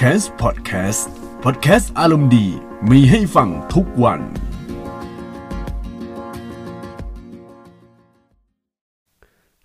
[0.00, 1.08] c a s พอดแคสต์
[1.44, 2.46] พอดแคสต์อารมณ์ดี
[2.90, 4.20] มีให้ฟังทุกวัน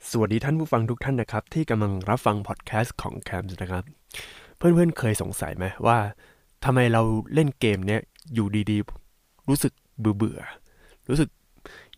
[0.10, 3.84] สวัสดีท่านผู้ฟังทุกท่านนะครับ ที่กำลังรับฟังพอดแคสต์ของแคมส์นะครับ
[4.58, 5.98] เพื่อนๆเคยสงสัยไหมว่า
[6.66, 7.02] ทำไมเรา
[7.34, 8.02] เล่นเกมเนี้ย
[8.34, 11.30] อยู่ดีๆ รู้สึกเบื่อๆรู้สึก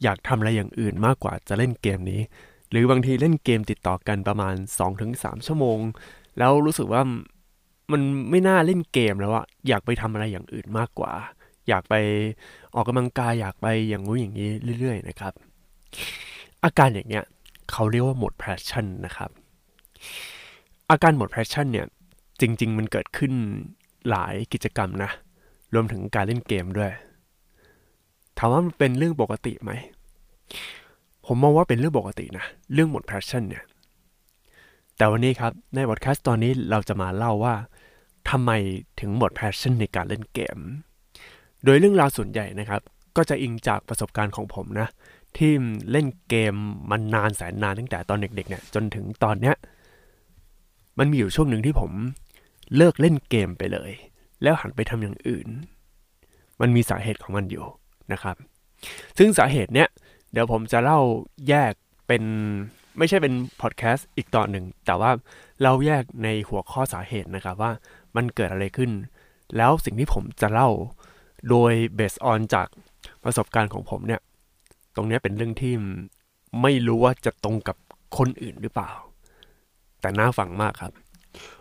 [0.04, 2.22] อยากทำอะไรอย่างอื่นมากกว่าจะเล่นเกมนี้
[2.70, 4.56] หรือบางทีเล่นเกมติดต่อกันประมาณ
[5.02, 5.80] 2-3 ชั่วโมง
[6.38, 7.02] แล้วรู้สึกว่า
[7.92, 11.12] มันไม่น่าเล่นเกมแล้วอะอยากไปทำอะไรอย่างอื่นมากกว่า
[11.70, 11.96] อยากไป
[12.76, 15.34] ออกกำลังกายอยากไปอย่างงู้นอย่างนี้เรื่อย ๆ นะครับ
[16.64, 17.24] อาการอย่างเนี้ย
[17.72, 19.30] เขาเรียกว่าหมด passion นะครับ
[20.90, 21.88] อาการหมด passion เนี่ย
[22.42, 23.32] จริง ๆ มันเกิดขึ้น
[24.10, 25.12] หลายกิจกรรมนะ
[25.74, 26.92] รวมถึงการเล่นเกมด้วย
[28.38, 29.72] ถามว่ามันเป็นเรื่องปกติไหม
[31.26, 33.64] ผมมองว่าเป็นเรื่องปกตินะ เรื่องหมด passion เนี่ย
[34.98, 37.56] แต่วันนี้ครับ ในบอดแคสต์ตอนนี้เราจะมาเล่าว่า
[38.30, 38.52] ทำไม
[39.00, 40.58] ถึงหมด passion ในการเล่นเกม
[41.64, 42.82] โดยเรื่องราวส่วนใหญ่นะครับ
[43.18, 44.88] ก็จะอิงจากประสบการณ์ของผมนะ
[45.38, 45.52] ที่
[45.92, 46.56] เล่นเกม
[46.92, 49.56] มันนานแสนนานตั้งแต่ตอนเด็กๆเนี่ยจนถึงตอนเนี้ย
[51.00, 51.92] มันมีอยู่ช่วงหนึ่งที่ผม
[52.76, 53.92] เลิกเล่นเกมไปเลย
[54.44, 55.48] แล้วหันไปทำอย่างอื่น
[56.62, 57.66] มันมีสาเหตุของมันอยู่
[58.12, 58.36] นะครับ
[59.18, 59.90] ซึ่งสาเหตุเนี้ย
[60.32, 61.00] เดี๋ยวผมจะเล่า
[61.50, 61.74] แยก
[62.08, 62.24] เป็น
[62.98, 65.12] ไม่ใช่เป็นพอดแคสต์อีกตอนหนึ่ง แต่ว่า
[65.64, 67.72] เราแยกในหัวข้อสาเหตุนะครับว่า
[68.16, 68.92] มันเกิดอะไรขึ้น
[69.58, 70.70] แล้วสิ่งที่ผมจะเล่า
[71.50, 72.68] โดยเบสออนจาก
[73.24, 74.22] ประสบการณ์ของผมเนี่ย
[74.96, 75.74] ตรงเนี้ยเป็นเรื่องที่
[76.62, 77.78] ไม่รู้ว่าจะตรงกับ
[78.18, 78.92] คนอื่นหรือเปล่า
[80.02, 80.94] แต่น่าฟังมากครับ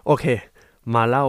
[0.07, 0.25] โอเค
[0.95, 1.27] มาเล่า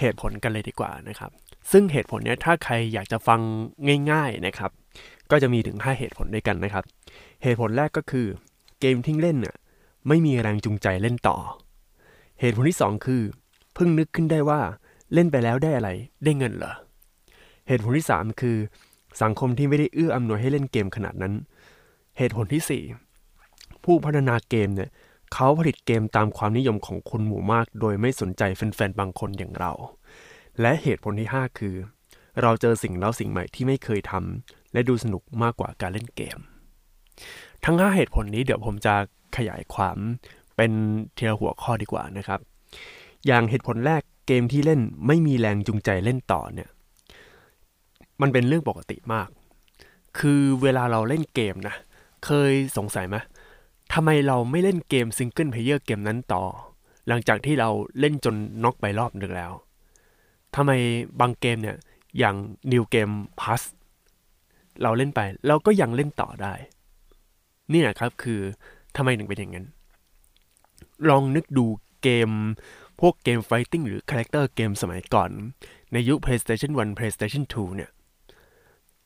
[0.00, 1.30] เหตุผลกันเลยดีกว่านะครับ
[1.72, 3.40] ซึ่งเหตุผลเนี้ยถ้าใครอยากจะฟัง
[4.10, 4.70] ง่าย ๆนะครับ
[5.30, 6.84] ก็จะมีถึง 5 เหตุผลด้วยกันนะครับ
[7.42, 8.26] เหตุผลแรกก็คือ
[8.80, 9.56] เกมที่เล่นน่ะ
[10.08, 11.36] ไม่มีแรงจูงใจเล่นต่อ
[12.40, 13.22] เหตุผลที่ 2 คือ
[13.74, 14.60] เพิ่งนึกขึ้นได้ว่า
[15.14, 15.90] เล่นไปแล้วได้อะไร
[16.24, 16.72] ได้เงินเหรอ
[17.68, 18.56] เหตุผลที่ 3 คือ
[19.22, 21.34] สังคมที่ไม่ได้เอื้ออำนวยให้เล่นเกมขนาดนั้น
[22.18, 22.82] เหตุผลที่
[23.38, 24.90] 4 ผู้พัฒนาเกมเนี่ย
[25.32, 29.72] เขาผลิตเกมตามความนิยมของคนหมู่มาก โดยไม่สนใจแฟนๆบางคนอย่างเรา
[30.60, 31.74] และเหตุผลที่ 5 คือ
[32.42, 36.38] เราเจอสิ่งแล้วสิ่งใหม่ที่ไม่เคยทำและดูสนุกมากกว่าการเล่นเกม
[37.64, 38.94] ทั้ง 5 เหตุผลนี้เดี๋ยวผมจะ
[39.36, 39.96] ขยายความ
[40.56, 40.72] เป็น
[41.14, 42.40] เทียหัวข้อดีกว่านะครับ
[43.26, 46.68] อย่างเหตุผลแรกเกมที่เล่นไม่มีแรงจูงใจเล่นต่อเนี่ย
[48.20, 49.28] มันเป็นเรื่องปกติมาก
[50.18, 51.74] คือเวลาเราเล่นเกมนะ
[52.24, 53.16] เคยสงสัยไหม
[53.92, 56.44] ทำไมเราไม่เล่นเกม single player เกมนั้นต่อ
[57.08, 57.68] หลังจากที่เรา
[58.00, 59.52] เล่นจนน็อกไปรอบหนึ่งแล้ว
[60.54, 60.70] ทำไม
[61.20, 61.76] บางเกมเนี่ย
[62.18, 62.36] อย่าง
[62.72, 63.62] New Game Plus
[64.82, 66.54] เราเล่นไปเราก็ยังเล่นต่อได้
[67.72, 68.40] นี่นะครับคือ
[68.96, 69.66] ทำไมถึงเป็นอย่างนั้น
[71.08, 71.66] ลองนึกดู
[72.02, 72.30] เกม
[73.00, 75.30] พวกเกม fighting หรือ character เกมสมัยก่อน
[75.92, 77.90] ในยุค PlayStation 1 PlayStation 2 เนี่ย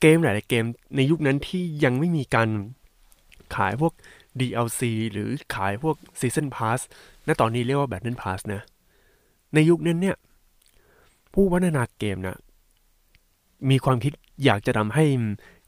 [0.01, 0.65] เกมหลาย ๆ เกม
[0.97, 2.49] ในยุคนั้นที่ยังไม่มีการ
[3.57, 3.93] ขายพวก
[4.41, 4.81] DLC
[5.13, 6.81] หรือขายพวก Season Pass
[7.27, 8.63] ณตอนนี้เรียกว่า Battle Pass นะ
[9.55, 10.17] ในยุคนั้นเนี่ย
[11.35, 12.37] ผู้พัฒนาเกมนะ
[13.71, 14.13] มีความคิด
[14.45, 15.05] อยากจะทำให้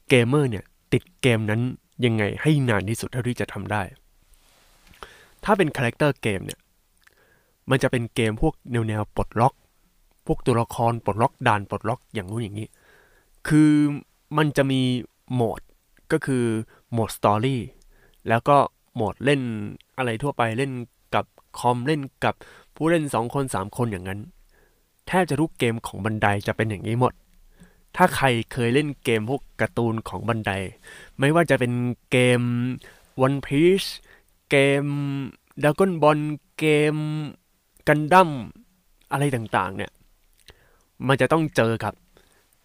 [0.09, 1.61] เกมเมอร์เนี่ย ติดเกมนั้น
[2.05, 3.83] ยังไงให้นานที่สุดเท่าที่จะทำได้
[5.43, 6.59] ถ้าเป็น character game เนี่ย
[7.69, 9.53] มันจะเป็นเกมพวกแนวแนวปลดล็อก
[10.27, 12.67] พวกตัวละครปลดล็อกด่านปลดล็อกอย่างนู้นอย่างนี้
[13.47, 13.71] คือ
[14.37, 14.81] มันจะมี
[15.33, 15.61] โหมด
[16.11, 16.43] ก็คือ
[16.91, 17.61] โหมดสตอรี่
[18.27, 18.57] แล้วก็
[18.93, 19.41] โหมดเล่น
[19.97, 20.71] อะไรทั่วไปเล่น
[21.15, 21.25] กับ
[21.59, 22.35] คอมเล่นกับ
[22.75, 24.19] ผู้เล่น 2 คน 3 คนอย่างนั้น
[25.07, 27.13] แทบจะทุกเกมของบันไดจะเป็นอย่างนี้หมด
[27.95, 30.51] ถ้าใครเคยเล่นเกมพวกการ์ตูนของบันได
[31.19, 31.73] ไม่ว่าจะเป็น
[32.11, 32.41] เกม
[33.25, 33.89] One Piece
[34.49, 34.85] เกม
[35.61, 36.19] Dragon Ball
[36.59, 36.95] เกม
[37.87, 38.29] กันดั้ม
[39.11, 39.91] อะไรต่างๆเนี่ย
[41.07, 41.93] มันจะต้องเจอกับ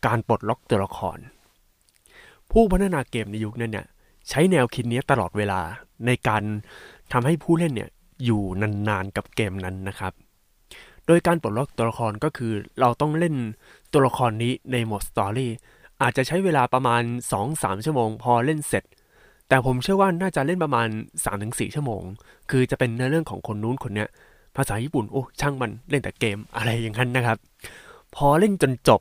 [0.06, 1.19] การปลดล็อกตัวละคร
[2.50, 3.87] ผู้พัฒนาเกมในยุคนั้นเนี่ย
[4.28, 5.60] ใช้แนวคิดนี้ตลอดเวลา
[6.06, 6.43] ในการ
[7.12, 7.91] ทำให้ผู้เล่นเนี่ย
[8.25, 8.43] อยู่
[8.88, 10.12] นานๆกับเกมนั้นนะครับ
[11.06, 13.34] โดยการปลดล็อกตัวละครก็คือเราต้องเล่น
[13.92, 15.51] ตัวละครนี้ในโหมด story
[16.03, 17.03] อาจจะใช้เวลาประมาณ
[17.42, 18.84] 2-3 ชั่วโมง พอเล่นเสร็จ
[19.48, 20.89] แต่ผมเชื่อว่าน่าจะเล่นประมาณ
[21.30, 22.03] 3-4 ชั่วโมง
[22.51, 24.09] คือจะเป็นเนื้อเรื่องของคนนู้นคนเนี้ย
[24.56, 27.38] ภาษาญี่ปุ่นโอ้ช่างมันเล่นแต่เกมอะไรอย่างนั้นนะครับ
[28.14, 29.00] พอเล่นจนจบ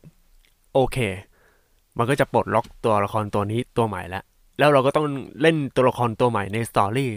[0.74, 0.98] โอเค
[1.98, 4.24] มันก็จะปลดล็อกตัวละครตัวนี้ตัวใหม่แล้ว
[4.60, 5.06] แล้วเราก็ต้อง
[5.42, 7.12] เล่นตัวละครตัวใหม่ในสตอรี่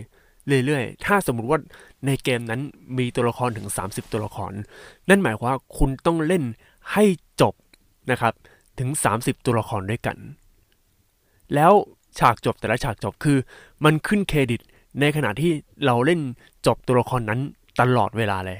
[0.65, 1.59] เรื่อยๆ ถ้าสมมุติว่า
[2.07, 2.61] ในเกมนั้น
[2.99, 4.53] มีตัวละครถึง 30 ตัวละคร
[5.09, 6.45] นั่นหมายความว่าคุณต้องเล่น
[6.93, 7.05] ให้
[7.41, 7.55] จบ
[8.11, 8.35] นะครับ
[8.79, 10.17] ถึง 30 ตัวละครด้วยกัน
[11.55, 11.73] แล้ว
[12.19, 13.39] ฉากจบแต่ละฉากจบคือ
[13.85, 14.61] มันขึ้นเครดิต
[15.01, 15.53] ในขณะที่
[15.85, 16.21] เราเล่น
[16.67, 17.41] จบตัวละครนั้น
[17.81, 18.59] ตลอดเวลาเลย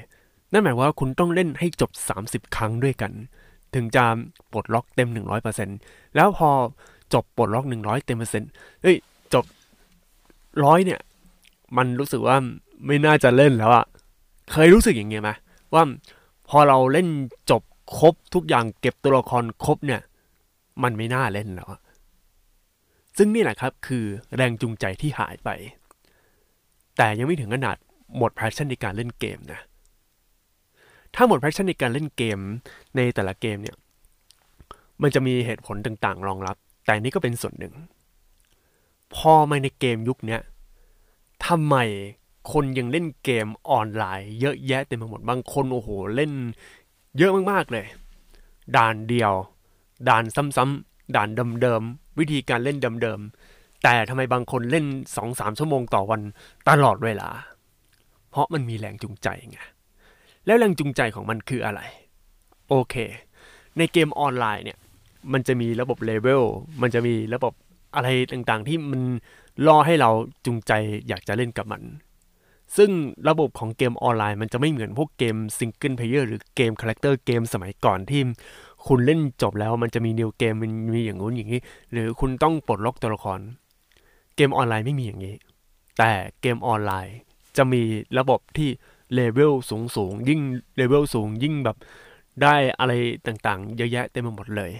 [0.51, 1.91] นั่นหมายว่าคุณต้องเล่นให้จบ
[2.23, 3.11] 30 ครั้งด้วยกัน
[3.73, 4.03] ถึงจะ
[4.51, 5.09] ปลดล็อกเต็ม
[5.57, 6.49] 100%แล้วพอ
[7.13, 8.49] จบปลดล็อก 100 เต็มเปอร์เซ็นต์
[8.81, 8.95] เฮ้ย
[9.33, 9.45] จบ
[10.63, 10.99] ร้อยเนี่ย
[11.77, 12.37] มันรู้สึกว่า
[12.85, 13.85] ไม่น่าจะเล่นแล้วอะ
[14.51, 15.31] เคยรู้สึกอย่างเงี้ยไหม
[15.73, 15.83] ว่า
[16.49, 17.07] พอเราเล่น
[17.51, 17.61] จบ
[17.97, 20.01] ครบทุกอย่างเก็บตัวละครครบเนี่ย
[20.83, 21.81] มันไม่น่าเล่นแล้วอะ
[23.17, 24.05] ซึ่งนี่แหละครับคือ
[24.35, 25.49] แรงจูงใจที่หายไป
[26.97, 27.77] แต่ยังไม่ถึงขนาด
[28.17, 29.59] หมด passion ในการเล่นเกมนะ
[31.15, 32.39] ถ้าหมด passion ในการเล่นเกม
[32.95, 33.75] ในแต่ละเกมเนี่ย
[35.01, 37.73] มันจะมีเหตุผลต่างๆ รองรับ แต่นี่ก็เป็นส่วนหนึ่ง
[39.15, 40.37] พอมาในเกมยุคนี้
[41.45, 41.75] ทำไม
[42.51, 46.31] คนยังเล่นเกมออนไลน์ เยอะแยะเต็มไปหมด บางคนโอ้โหเล่น
[47.17, 47.85] เยอะมากๆเลย
[48.77, 49.33] ด่านเดียว
[50.09, 51.29] ด่านซ้ำๆ ด่าน
[51.61, 54.85] เดิมๆ วิธีการเล่นเดิมๆ แต่ทำไมบางคนเล่น
[55.15, 56.21] สองสามชั่วโมงต่อวัน
[56.69, 57.29] ตลอดเวลา
[58.31, 59.59] เพราะมันมีแรงจูงใจไง
[60.45, 61.81] แล้วแรงจูงใจของมันคืออะไร
[62.69, 62.95] โอเค
[63.77, 64.77] ในเกมออนไลน์เนี่ย
[65.33, 66.43] มันจะมีระบบเลเวล
[66.81, 67.53] มันจะมีระบบ
[67.95, 69.01] อะไรต่างๆ ที่มัน
[69.65, 70.09] ล่อให้เรา
[70.45, 70.71] จูงใจ
[71.07, 71.83] อยากจะเล่นกับมัน
[72.77, 72.91] ซึ่ง
[73.29, 78.21] ระบบของเกมออนไลน์มันจะไม่เหมือนพวกเกม single player หรือเกม character game สมัยก่อนที่
[78.87, 81.61] คุณเล่นจบแล้วมันจะมี new game มันมีอย่างงู้นอย่างนี้
[81.91, 83.39] หรือคุณต้องปลดล็อกตัวละคร
[84.35, 85.35] เกมออนไลน์ไม่มีอย่างนี้
[85.97, 86.11] แต่
[86.41, 87.15] เกมออนไลน์
[87.57, 87.81] จะมี
[88.19, 88.69] ระบบที่
[89.13, 90.41] เลเวลสูงสูงยิ่ง
[90.77, 91.77] เลเวลสูงยิ่งแบบ
[92.41, 92.93] ได้อะไร
[93.27, 94.71] ต่างๆ เยอะแยะเต็มไปหมดเลย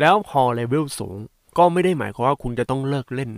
[0.00, 1.16] แล้วพอเลเวลสูง
[1.58, 3.30] ก็ไม่ได้หมายความว่าคุณจะต้องเลิกเล่น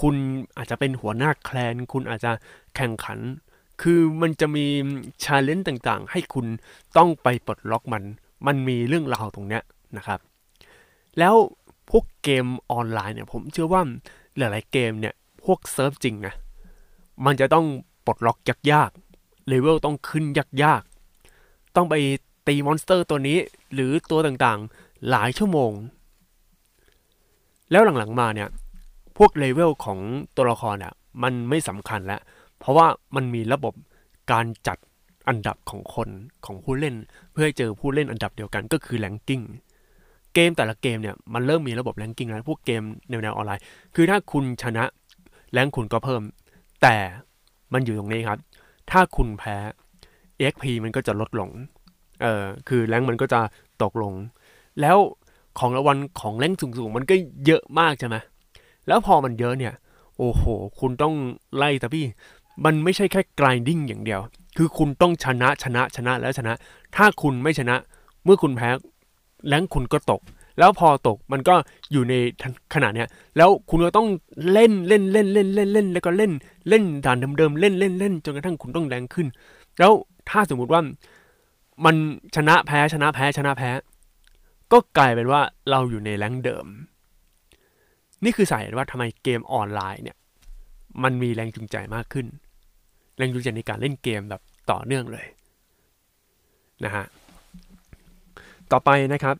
[0.00, 0.14] คุณ
[0.56, 2.32] อาจจะเป็นหัวหน้า clan คุณอาจจะ
[2.76, 3.18] แข่งขัน
[3.82, 4.66] คือมันจะมี
[5.24, 6.46] challenge ต่างๆ ให้คุณ
[6.96, 8.04] ต้องไปปลดล็อกมัน
[8.46, 9.62] มันมีเรื่องราวตรงเนี้ย
[9.96, 10.20] นะครับ
[11.18, 11.34] แล้ว
[11.90, 13.82] พวกเกมออนไลน์เนี่ยผมเชื่อว่า
[14.36, 15.14] หลายๆเกมเนี่ย
[15.44, 16.34] พวกเซิร์ฟจริงนะ
[17.26, 17.66] มันจะต้อง
[18.06, 18.38] ปลดล็อก
[18.72, 20.24] ยากๆเลเวลต้องขึ้น
[20.62, 21.94] ยากๆ ต้องไป
[22.46, 23.38] ตี monster ตัวนี้
[23.74, 25.72] หรือตัวต่างๆหลายชั่วโมง
[27.70, 28.48] แล้วหลังๆมาเนี่ย
[29.18, 29.98] พวกเลเวลของ
[30.36, 30.92] ตัวละครอะ
[31.22, 32.20] มันไม่สำคัญแล้ว
[32.58, 32.86] เพราะว่า
[33.16, 33.74] มันมีระบบ
[34.32, 34.78] การจัด
[35.28, 36.08] อันดับของคน
[36.46, 36.94] ของผู้เล่น
[37.32, 39.42] เพื่อให้เจอผู้เล่นอันดับเดียวกันก็คือ ranking
[40.34, 43.64] เกมแต่ละเกมเนี่ยมันเริ่มมีระบบแลงกิ้งแล้วพวกเกมแนวแนวออนไลน์
[43.94, 44.84] คือถ้าคุณชนะ
[45.52, 46.22] แรงคุณก็เพิ่ม
[46.82, 46.96] แต่
[47.72, 48.38] มันอยู่ตรงนี้ครับ
[48.90, 49.56] ถ้าคุณแพ้
[50.38, 51.50] EXP มันก็จะลดลง
[52.22, 53.40] เออคือแรงมันก็จะ
[53.82, 54.12] ตกลง
[54.80, 54.98] แล้ว
[55.58, 57.14] ของรางวัลของแรงสูงๆ มันก็
[57.46, 58.16] เยอะมากใช่ไหม
[58.88, 59.74] แล้วพอมันเยอะเนี่ย
[60.18, 60.42] โอ้โห
[60.80, 61.14] คุณต้อง
[61.56, 62.04] ไล่แต่พี่
[62.64, 64.20] มันไม่ใช่แค่ grinding อย่างเดียว
[64.56, 66.54] คือคุณต้องชนะชนะชนะแล้วชนะ
[66.96, 67.76] ถ้าคุณไม่ชนะ
[68.24, 68.70] เมื่อคุณแพ้
[69.48, 70.20] แรงคุณก็ตก
[70.58, 71.54] แล้วพอตกมันก็
[71.92, 72.14] อยู่ใน
[72.74, 74.08] ขนาดเนี้ยแล้วคุณก็ต้อง
[74.52, 76.32] เล่นเล่นเล่นเล่นเล่นเล่นแล้วก็เล่น
[76.68, 79.26] เล่นด่านเดิมๆเล่นเล่นเล่นจนกระทั่งคุณต้องแรงขึ้น
[79.78, 79.92] แล้ว
[80.28, 80.80] ถ้าสมมุติว่า
[81.84, 81.94] มัน
[82.36, 83.70] ชนะแพ้ชนะแพ้ชนะแพ้
[84.72, 86.66] ก็กลายเป็นว่าเราอยู่ในแรงเดิม
[88.24, 90.16] นี่คือสาเหตุว่าทำไมเกมออนไลน์เนี่ย
[91.02, 92.26] มันมีแรงจูงใจมากขึ้น
[93.16, 95.26] แรงจูงใจในการเล่นเกมแบบต่อเนื่องเลย
[96.84, 97.04] นะฮะ
[98.72, 99.36] ต่อไปนะครับ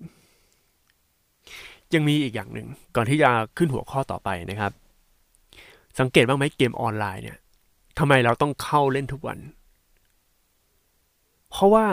[1.95, 4.73] ยังมีอีกอย่างหนึ่งก่อนที่จะขึ้นหัวข้อต่อไปนะครับ
[5.99, 7.39] สังเกตบ้างไหมเกมออนไลน์เนี่ย
[7.99, 9.39] ทำไมเราต้องเข้าเล่นทุกวัน
[11.51, 11.87] เพราะว่า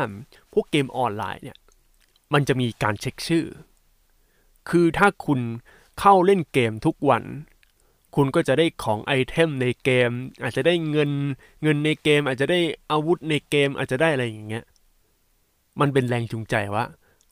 [0.53, 1.57] พวกเกมออนไลน์เนี่ย
[2.33, 3.45] มันจะมีการเช็คชื่อ
[4.69, 5.39] คือถ้าคุณ
[5.99, 7.23] เข้าเล่นเกมทุกวัน
[8.15, 10.09] คุณก็จะได้ของไอเทมในเกม
[10.43, 11.11] อาจจะได้เงิน
[11.63, 12.59] เงินในเกม อาจจะได้
[12.91, 14.65] อาวุธในเกม อาจจะได้อะไรอย่างเงี้ย
[15.79, 16.85] มันเป็นแรงจูงใจว่า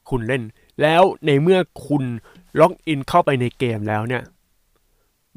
[0.10, 0.44] คุณเล่น
[0.82, 2.04] แล้วในเมื่อคุณ
[2.60, 4.24] login เข้าไปในเกมแล้วเนี่ย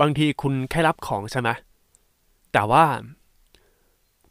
[0.01, 1.49] บางทีคุณแค่รับของใช่ไหม
[2.53, 2.85] แต่ว่า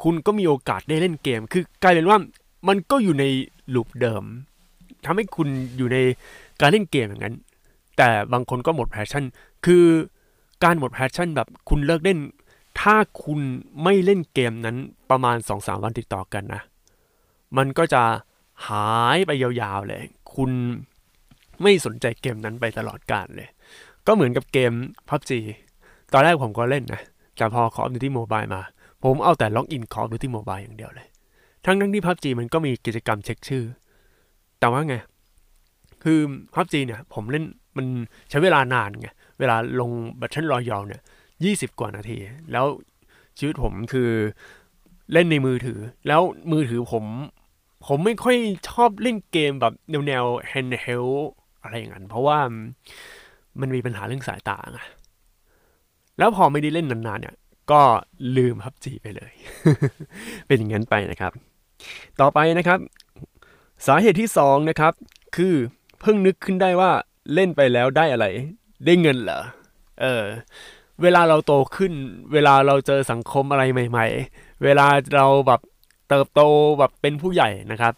[0.03, 2.17] คุณก็มีโอกาสได้เล่นเกม คือกลายเป็นว่า
[2.67, 3.25] มันก็อยู่ใน
[3.73, 4.23] loop เดิม
[5.05, 5.97] ทำให้คุณอยู่ใน
[6.61, 7.35] การเล่นเกมอย่างนั้น
[7.97, 9.23] แต่บางคนก็หมด passion
[9.65, 9.85] คือ
[10.63, 12.19] การหมด passion แบบคุณเลิกเล่น
[12.79, 13.39] ถ้าคุณ
[13.83, 14.77] ไม่เล่นเกมนั้น
[15.09, 16.61] ประมาณสองสามวันติดต่อกันนะ
[17.57, 18.03] มันก็จะ
[18.67, 20.03] หายไปยาวๆเลย
[20.35, 20.51] คุณ
[21.61, 23.49] ไม่สนใจเกมนั้นไปตลอดกาลเลย
[24.07, 24.71] ก็เหมือนกับเกม
[25.09, 25.31] PUBG
[26.13, 27.01] ตอนแรกผมก็เล่นนะ
[27.37, 28.61] แต่พอ Call of Duty Mobile มา
[29.03, 31.07] ผมเอาแต่ login Call of Duty Mobile อย่างเดียวเลย
[31.65, 33.63] ทั้งทั้งที่ PUBG มันก็มีกิจกรรมเช็คชื่อ
[34.59, 34.95] แต่ว่าไง
[36.03, 36.19] คือ
[36.53, 37.45] PUBG เนี่ย ผมเล่น
[37.77, 37.85] มัน
[38.29, 39.07] ใช้เวลานานไง
[39.39, 41.01] เวลาลง Battle Royale เนี่ย
[41.43, 42.17] ยี่สิบกว่านาที
[42.51, 42.65] แล้ว
[43.37, 44.09] ชีวิตผมคือ
[45.13, 47.05] เล่นในมือถือ แล้วมือถือผม
[47.87, 48.37] ผมไม่ค่อย
[48.69, 51.17] ชอบเล่นเกมแบบแนวแนว handheld
[51.63, 52.39] อะไรอย่างนั้น เพราะว่า
[53.61, 54.79] มันมีปัญหาเรื่องสายตาไง
[56.17, 57.35] แล้วพอไม่ได้เล่นนานๆเนี่ย
[57.71, 57.81] ก็
[58.37, 59.31] ลืมพับจีไปเลย
[60.47, 61.31] เป็นอย่างนั้นไปนะครับ
[62.21, 62.79] ต่อไปนะครับ
[63.87, 64.93] สาเหตุที่สองนะครับ
[65.35, 65.53] คือ
[66.01, 66.91] เพิ่งนึกขึ้นได้ว่า
[67.33, 68.25] เล่นไปแล้วได้อะไร
[68.85, 69.41] ได้เงินเหรอ
[70.01, 70.23] เออ
[71.01, 71.93] เวลาเราโตขึ้น
[72.33, 75.61] เวลาเราเจอสังคมอะไรใหม่ ๆ เวลาเราแบบ
[76.09, 76.41] เติบโต
[76.79, 77.93] แบบเป็นผู้ใหญ่นะครับ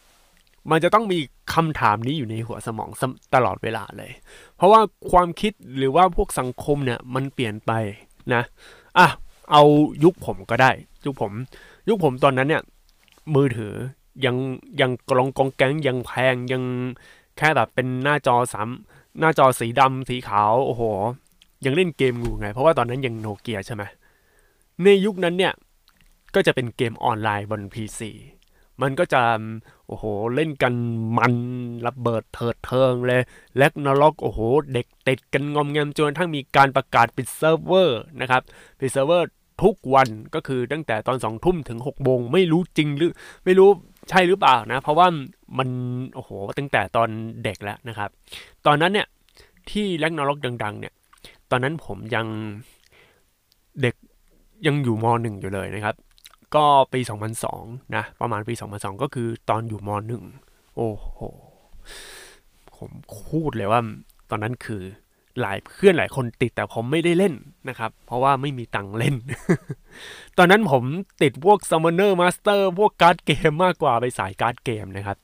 [0.72, 1.19] มันจะต้องมี
[1.54, 2.90] คำถามนี้อยู่ในหัวสมอง
[3.36, 4.12] ตลอดเวลาเลย
[4.56, 7.72] เพราะว่าความคิดหรือว่าพวกสังคมเนี่ยมันเปลี่ยนไป
[8.34, 8.44] นะ
[8.98, 9.08] อะ
[9.52, 9.64] เอา
[10.04, 10.72] ยุคผมก็ได้
[11.06, 11.32] ยุคผม
[11.90, 12.64] ยุคผมตอนนั้นเนี่ย
[13.36, 13.74] มือถือ
[14.25, 14.36] ยัง
[14.82, 16.64] ยังกลองกองแก๊งยังแพงยัง
[17.38, 18.70] แค่แบบเป็นหน้าจอสาม
[19.20, 20.84] หน้าจอสีดำสีขาวโอ้โห
[21.66, 23.84] ยังเล่นเกมอยู่ไง เพราะว่าตอนนั้นยังโนเกียใช่ไหม
[24.84, 25.54] ในยุคนั้นเนี่ย
[26.36, 28.02] ก็จะเป็นเกมออนไลน์บน PC
[28.82, 29.22] มันก็จะ
[29.88, 30.74] โอ้โห เล่นกัน
[31.18, 31.34] มัน
[31.88, 33.22] ระเบิดเถิดเทิงเลย
[33.58, 34.39] Ragnarok โอ้โห
[34.74, 38.42] เด็กติดกันงอมแงมจนทั้งมีการประกาศปิดเซิร์ฟเวอร์นะครับ
[38.80, 39.27] ปิดเซิร์ฟเวอร์
[39.63, 43.12] ทุกวันก็คือตั้งแต่ตอนสองทุ่มถึงหกโมงไม่รู้จริงหรือ
[43.46, 43.70] ไม่รู้
[44.10, 45.08] ใช่หรือเปล่านะ เพราะว่า
[45.58, 45.70] มัน
[46.15, 47.10] โอ้โหตั้งแต่ตอน
[47.44, 48.10] เด็กแล้วนะครับ
[48.65, 49.08] ตอนนั้นเนี่ย
[49.70, 50.94] ที่ Ragnarok ดัง ๆ เนี่ย
[51.51, 52.25] ตอนนั้นผมยัง
[53.82, 53.96] เด็ก
[54.68, 55.96] ยังอยู่มหนึ่งอยู่เลยนะครับ
[56.56, 57.00] ก็ปี
[57.48, 59.90] 2002 นะ ประมาณปี 2002 ก็คือตอนอยู่ม
[60.32, 61.20] .1 โอ้โห
[62.78, 62.92] ผม
[63.30, 63.82] พูดเลยว่า
[64.30, 64.84] ตอนนั้นคือ
[65.42, 67.34] หลายเพื่อนหลายคนติดแต่ผมไม่ได้เล่น
[67.70, 69.16] นะครับ เพราะว่าไม่มีตังเล่น
[70.38, 70.84] ตอนนั้นผม
[71.22, 75.18] ติดพวก Summoner Master พวกการ์ดเกมมากกว่าไปสายการ์ดเกมนะครับ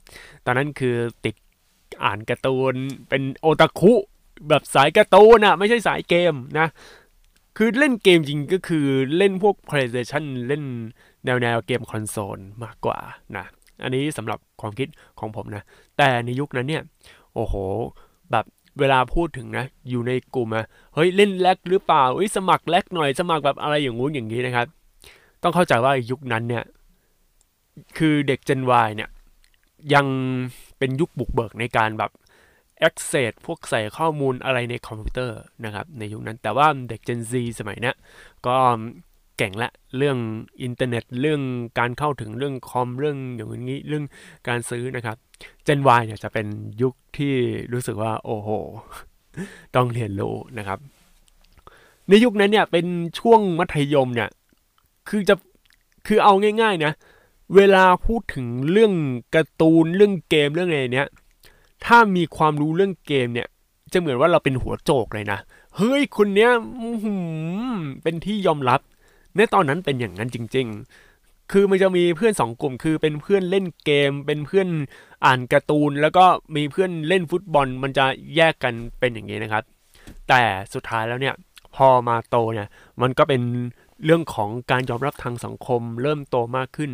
[0.46, 0.96] ตอนนั้นคือ
[1.26, 1.36] ติด
[2.04, 2.74] อ่านการ์ตูน
[3.10, 3.94] เป็นโอตาคุ
[4.50, 6.68] แบบสายการ์ตูนอะไม่ใช่สายเกมนะ
[7.58, 8.86] คือเล่นเกมจริงก็คือ
[9.18, 10.64] เล่นพวก PlayStation เล่น
[11.25, 13.00] แนวแนวเกมคอนโซลมากกว่า
[13.38, 13.46] นะ
[13.84, 14.88] อันนี้สำหรับความคิด
[15.20, 15.63] ของผมนะ
[15.98, 16.84] แต่ในยุคนั้นเนี่ย
[17.36, 17.54] โอ้โห
[18.32, 18.46] แบบ
[18.80, 24.68] เวลาพูดถึงนะ อยู่ในกลุ่มอะเฮ้ยเล่นแลกหรือเปล่าเฮ้ยสมัครแลกหน่อยสมัครแบบอะไรอย่างงู้นอย่างนี้นะครับ
[25.44, 26.63] ต้องเข้าใจว่ายุคนั้นเนี่ย
[27.98, 29.10] คือเด็ก Gen Y เนี่ย
[29.94, 30.06] ยัง
[30.78, 32.12] เป็นยุคบุกเบิกในการแบบ
[32.88, 37.96] access พวกใส่ข้อมูลอะไรในคอมพิวเตอร์นะครับ ในยุคนั้นแต่ว่าเด็ก Gen Z สมัยเนี้ย
[38.48, 38.56] ก็
[39.41, 40.17] ก่งละ เรื่อง
[40.63, 41.41] อินเทอร์เน็ต เรื่อง
[41.79, 44.03] การเข้าถึงเรื่องคอมเรื่องอย่างนี้เรื่อง
[44.48, 45.17] การซื้อนะครับ
[45.67, 46.48] Gen Y เนี่ยจะเป็น
[46.81, 47.33] ยุคที่
[47.74, 48.50] รู้สึกว่าโอ้โห
[49.75, 50.79] ต้องเรียนรู้นะครับ
[52.07, 52.86] ในยุคนั้นเนี่ยเป็น
[53.19, 54.29] ช่วงมัธยมเนี่ย
[55.10, 55.36] คือจะ
[56.07, 56.91] คือเอาง่าย ๆ นะ
[57.55, 58.93] เวลาพูดถึงเรื่อง
[59.36, 61.07] การ์ตูนเรื่องเกมเรื่องอะไรเนี้ย
[61.86, 63.48] ถ้ามีความรู้เรื่องเกมเนี่ย
[63.93, 65.39] จะเหมือนว่าเราเป็นหัวโจกเลยนะ
[65.77, 66.51] เฮ้ยคนเนี้ย
[68.03, 68.79] เป็นที่ยอมรับ
[69.36, 70.68] ในตอนนั้นเป็นอย่างนั้นจริง
[71.10, 74.68] ๆ คือมันจะมีเพื่อนสองกลุ่ม คือเป็นเพื่อนเล่นเกม เป็นเพื่อน
[75.26, 79.64] อ่านการ์ตูน แล้วก็มีเพื่อนเล่นฟุตบอล มันจะแยกกันเป็นอย่างนี้นะครับ
[80.30, 80.42] แต่
[80.74, 81.36] สุดท้ายแล้วเนี่ย
[81.76, 82.68] พอมาโตเนี่ย
[83.02, 83.42] มันก็เป็น
[84.06, 86.92] เรื่องของการยอมรับทางสังคม เริ่มโตมากขึ้น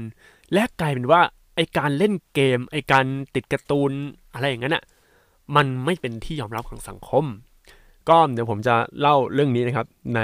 [0.53, 1.21] และกลายเป็นว่า
[1.55, 3.91] ไอการเล่นเกม ไอการติดการ์ตูน
[4.33, 4.83] อะไรอย่างนั้นอะ
[5.55, 7.25] มันไม่เป็นที่ยอมรับของสังคม
[8.09, 10.19] ก็เดี๋ยวผมจะเล่าเรื่องนี้นะครับใน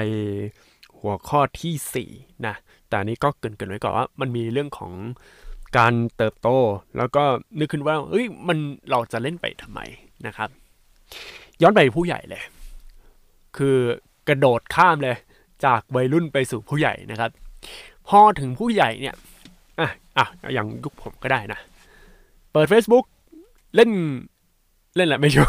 [1.04, 2.56] หัวข้อที่4นะ
[2.90, 4.92] แต่นี้ก็เกินเกินไว้ก่อนว่า มันมีเรื่องของ
[5.78, 6.50] การเติบโต
[6.98, 7.24] แล้วก็
[7.60, 8.58] นึกขึ้นว่าเอ้ยมัน
[8.92, 9.80] เราจะเล่นไปทำไม
[10.28, 10.50] นะครับ
[11.62, 12.44] ย้อนไปผู้ใหญ่เลย
[13.58, 13.78] คือ
[14.28, 15.16] กระโดดข้ามเลย
[15.66, 17.30] จากวัยรุ่นไปสู่ผู้ใหญ่นะครับ
[18.08, 19.16] พอถึงผู้ใหญ่เนี่ย
[19.80, 21.60] อะอะอย่างยุคผมก็ได้นะ
[22.52, 23.06] เปิด Facebook
[23.76, 23.92] เล่น
[24.96, 25.48] เล่นแหละไม่ชัว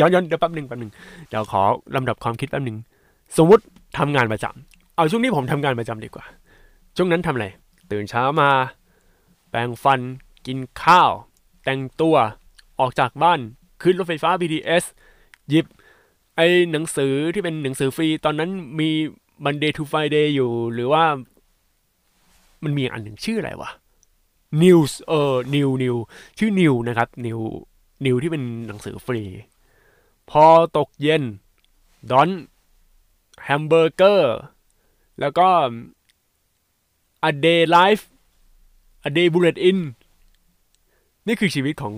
[0.00, 0.92] ย้อนย้อนเดี๋ยวแป๊บหนึ่งแป๊บหนึ่ง
[1.28, 1.62] เดี๋ยวขอ
[1.96, 2.76] ลำดับความคิดแป๊บหนึ่ง
[3.36, 3.64] สมมติ
[3.98, 6.24] ทำงานประจำ เอาช่วงนี้ผมทำงานประจำดีกว่า
[6.96, 7.46] ช่วงนั้นทำอะไร
[7.90, 8.50] ตื่นเช้ามา
[9.50, 10.00] แปรงฟัน
[10.46, 11.10] กินข้าว
[11.64, 12.16] แต่งตัว
[12.80, 13.40] ออกจากบ้าน
[13.82, 14.84] ขึ้นรถไฟฟ้า BTS
[15.48, 15.66] หยิบ
[16.36, 18.90] ไอ้หนังสือที่เป็นหนังสือฟรี ตอนนั้นมี
[19.44, 21.04] Monday to Friday อยู่ หรือว่า
[22.64, 23.70] มันมีอันหนึ่งชื่ออะไรวะ
[24.62, 25.96] News เออ New New
[26.38, 27.40] ชื่อ New นะครับ New
[28.04, 29.22] New ที่เป็นหนังสือฟรี
[30.30, 30.44] พอ
[30.76, 31.22] ตกเย็น
[32.10, 32.30] ดอน
[33.44, 34.36] แฮมเบอร์เกอร์
[35.20, 35.48] แล้วก็
[37.30, 38.04] a day life
[39.08, 39.78] a day bullet in
[41.26, 41.94] นี่คือชีวิตของ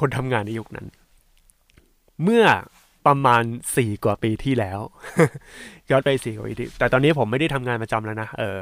[0.00, 0.86] คนทำงานในยุคนั้น
[2.22, 2.44] เมื่อ
[3.06, 3.44] ประมาณ
[3.76, 4.80] สี่กว่าปีที่แล้ว
[5.90, 8.60] ย้อนไปสี่กว่าปีที่แต่ตอนนี้ผมไม่ได้ทำงานประจำแล้วนะ เออ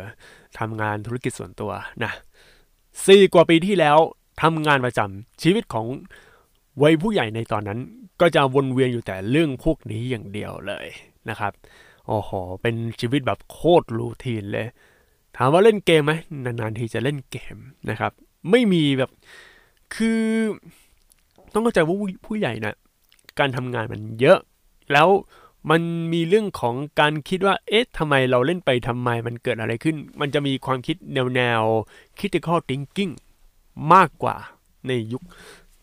[0.59, 1.71] ทำงานธุรกิจส่วนตัว
[2.05, 2.13] นะ
[3.07, 3.99] สี่กว่าปีที่แล้ว
[4.43, 5.87] ทำงานประจำชีวิตของ
[6.83, 7.79] วัยผู้ใหญ่ในตอนนั้น
[8.21, 10.87] ก็จะวนเวียนอยู่แต่เรื่องพวกนี้อย่างเดียวเลย
[11.31, 11.53] นะครับ
[12.07, 12.31] โอ้โห
[12.63, 14.69] เป็นชีวิตแบบโคตรรูทีนเลย
[15.37, 16.13] ถามว่าเล่นเกมไหม
[16.45, 17.57] นานๆทีจะเล่นเกม
[17.91, 18.13] นะครับ
[18.51, 19.11] ไม่มีแบบ
[19.95, 20.23] คือ
[21.53, 22.75] ต้องเข้าใจว่าผู้ใหญ่นะ
[23.39, 24.39] การทำงานมันเยอะ
[24.93, 25.09] แล้ว
[25.71, 31.63] มันมีเรื่องของการคิดว่า เอ๊ะทำไมเราเล่นไปทำไมมันเกิดอะไรขึ้น มันจะมีความคิดแนวแนว
[32.19, 33.13] critical thinking
[33.93, 34.37] มากกว่า
[34.87, 35.23] ในยุค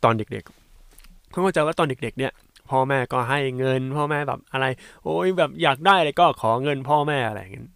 [0.03, 2.31] ตอนเด็กๆเขาเข้าใจว่าตอนเด็กๆเนี่ย
[2.71, 4.65] พ่อแม่ก็ให้เงิน พ่อแม่แบบอะไร
[5.03, 7.67] โอ้ยแบบอยากได้อะไรก็ขอเงินพ่อแม่อะไรอย่างเงี้ย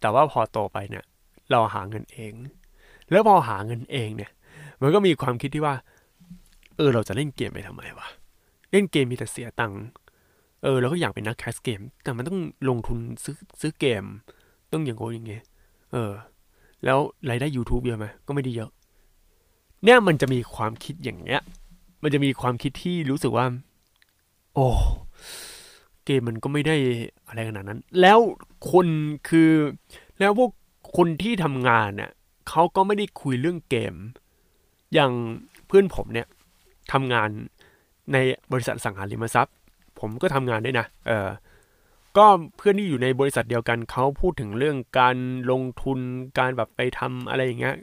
[0.00, 1.04] แต่ว่าพอโตไปเนี่ย
[1.50, 2.32] เราหาเงินเอง
[3.10, 4.30] แล้วพอหาเงินเองเนี่ย
[4.82, 5.74] มันก็มีความคิดที่ว่า
[6.76, 8.08] เออ เราจะเล่นเกมไปทำไมวะ
[8.72, 9.82] เล่นเกมมีแต่เสียตังค์
[10.62, 12.38] เออเราก็อยากเป็นนักแคสเกม แต่มันต้อง
[12.68, 14.04] ลงทุนซื้อซื้อเกม
[14.72, 15.42] ต้องอย่างโง่อย่างเงี้ย
[15.92, 16.12] เออ
[16.84, 16.98] แล้ว
[17.30, 18.70] รายได้ YouTube เยอะไหมก็ไม่ได้เยอะ
[19.84, 21.40] เนี่ยมันจะมีความคิดอย่างเงี้ย
[22.02, 23.46] มันจะมีความคิดที่รู้สึกว่า
[24.54, 24.68] โอ้
[26.04, 26.76] เกมมันก็ไม่ได้
[27.26, 28.18] อะไรขนาดนั้น แล้ว
[28.72, 28.86] คน
[29.28, 29.50] คือ
[30.20, 30.50] แล้วพวก
[30.96, 32.10] คนที่ทำงานเนี่ย
[32.48, 33.94] เขาก็ไม่ได้คุยเรื่องเกม
[34.94, 35.12] อย่าง
[35.66, 36.26] เพื่อนผมเนี่ย
[36.92, 37.28] ทำงาน
[38.12, 38.16] ใน
[38.52, 39.54] บริษัทสังหาริมทรัพย์
[40.00, 41.28] ผมก็ทำงานด้วยนะ เออ
[42.16, 45.16] ก็เพื่อนที่อยู่ในบริษัทเดียวกันเขาพูดถึงเรื่องการ
[45.50, 45.98] ลงทุน
[46.38, 47.74] การแบบไปทำอะไรอย่างเงี้ย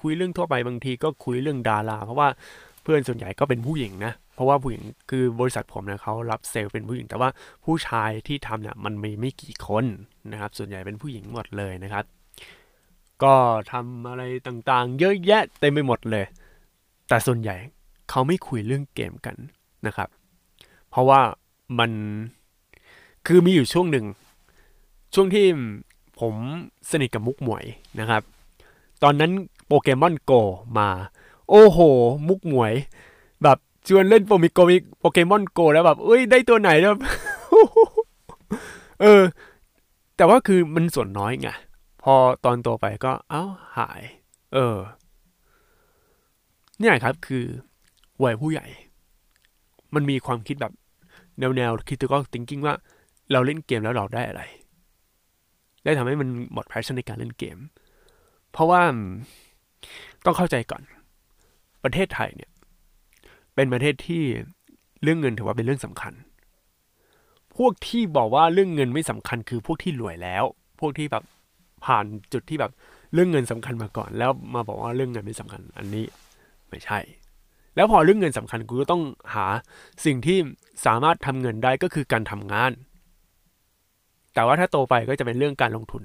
[0.00, 2.28] คุยเรื่องทั่วไปบางทีก็คุยเรื่องดารา เพราะว่า
[2.82, 7.28] เพื่อนส่วนใหญ่ก็เป็นผู้หญิงนะ เพราะว่าผู้หญิงคือบริษัทผมเนี่ยเขารับเซลล์เป็นผู้หญิง แต่ว่า
[7.64, 9.84] ผู้ชายที่ทำเนี่ยมันมีไม่กี่คน
[10.32, 12.04] นะครับ ส่วนใหญ่เป็นผู้หญิงหมดเลยนะครับ
[13.22, 13.34] ก็
[13.72, 16.24] ทำอะไรต่างๆ เยอะแยะเต็มไปหมดเลย
[17.08, 17.56] แต่ส่วนใหญ่
[18.10, 19.36] เขาไม่คุยเรื่องเกมกัน
[19.86, 20.08] นะครับ
[20.90, 21.20] เพราะว่า
[21.78, 21.90] มัน
[23.26, 24.06] คือมีอยู่ช่วงหนึ่ง
[25.14, 25.46] ช่วงที่
[26.20, 26.34] ผม
[26.90, 27.64] สนิทกับมุกหมวย
[28.00, 28.22] นะครับ
[29.02, 29.32] ตอนนั้น
[29.66, 30.32] โปเกมอนโก
[30.78, 30.88] มา
[31.50, 31.78] โอ้โห
[32.28, 32.72] มุกหมวย
[33.42, 33.58] แบบ
[33.88, 36.94] ชวนเล่นโปมิโกมิโปเกมอนโกแล้วแบบเอ้ยได้ตัวไหนแล้ว
[39.02, 39.22] เออ
[40.16, 41.48] แต่ว่าคือมันส่วนน้อยไง
[42.02, 43.42] พอตอนโตไปก็เอ้า
[43.78, 44.02] หาย
[44.54, 44.76] เออ
[46.78, 47.44] เนี่ยครับคือ
[48.22, 48.66] วัยผู้ใหญ่
[49.94, 50.72] มันมีความคิดแบบ
[51.38, 52.74] แนวแนวคิดตัวก็ thinking ว่า
[53.32, 54.42] เราเล่นเกมแล้วเราได้อะไร
[55.84, 57.58] ได้ทำให้มันหมดแพชชั่นในการเล่นเกม
[58.52, 58.82] เพราะว่า
[60.24, 60.82] ต้องเข้าใจก่อน
[61.84, 62.50] ประเทศไทยเนี่ย
[63.54, 64.22] เป็นประเทศที่
[65.02, 66.12] เรื่องเงินถือว่าเป็นเรื่องสำคัญ
[67.56, 70.44] พวกที่บอกว่าเรื่องเงินไม่สำคัญคือพวกที่รวยแล้ว
[70.80, 71.24] พวกที่แบบ
[71.84, 72.72] ผ่านจุดที่แบบ
[73.14, 76.04] เรื่องเงินสำคัญมาก่อน แล้วมาบอกว่าเรื่องเงินไม่สำคัญ อันนี้
[76.68, 76.98] ไม่ใช่
[77.76, 79.02] แล้วพอเรื่องเงินสำคัญกูก็ต้อง
[79.34, 79.46] หา
[80.04, 80.38] สิ่งที่
[80.86, 82.72] สามารถทำเงินได้ก็คือการทำงาน
[84.34, 86.04] แต่ว่าถ้าโตไปก็จะเป็นเรื่องการลงทุน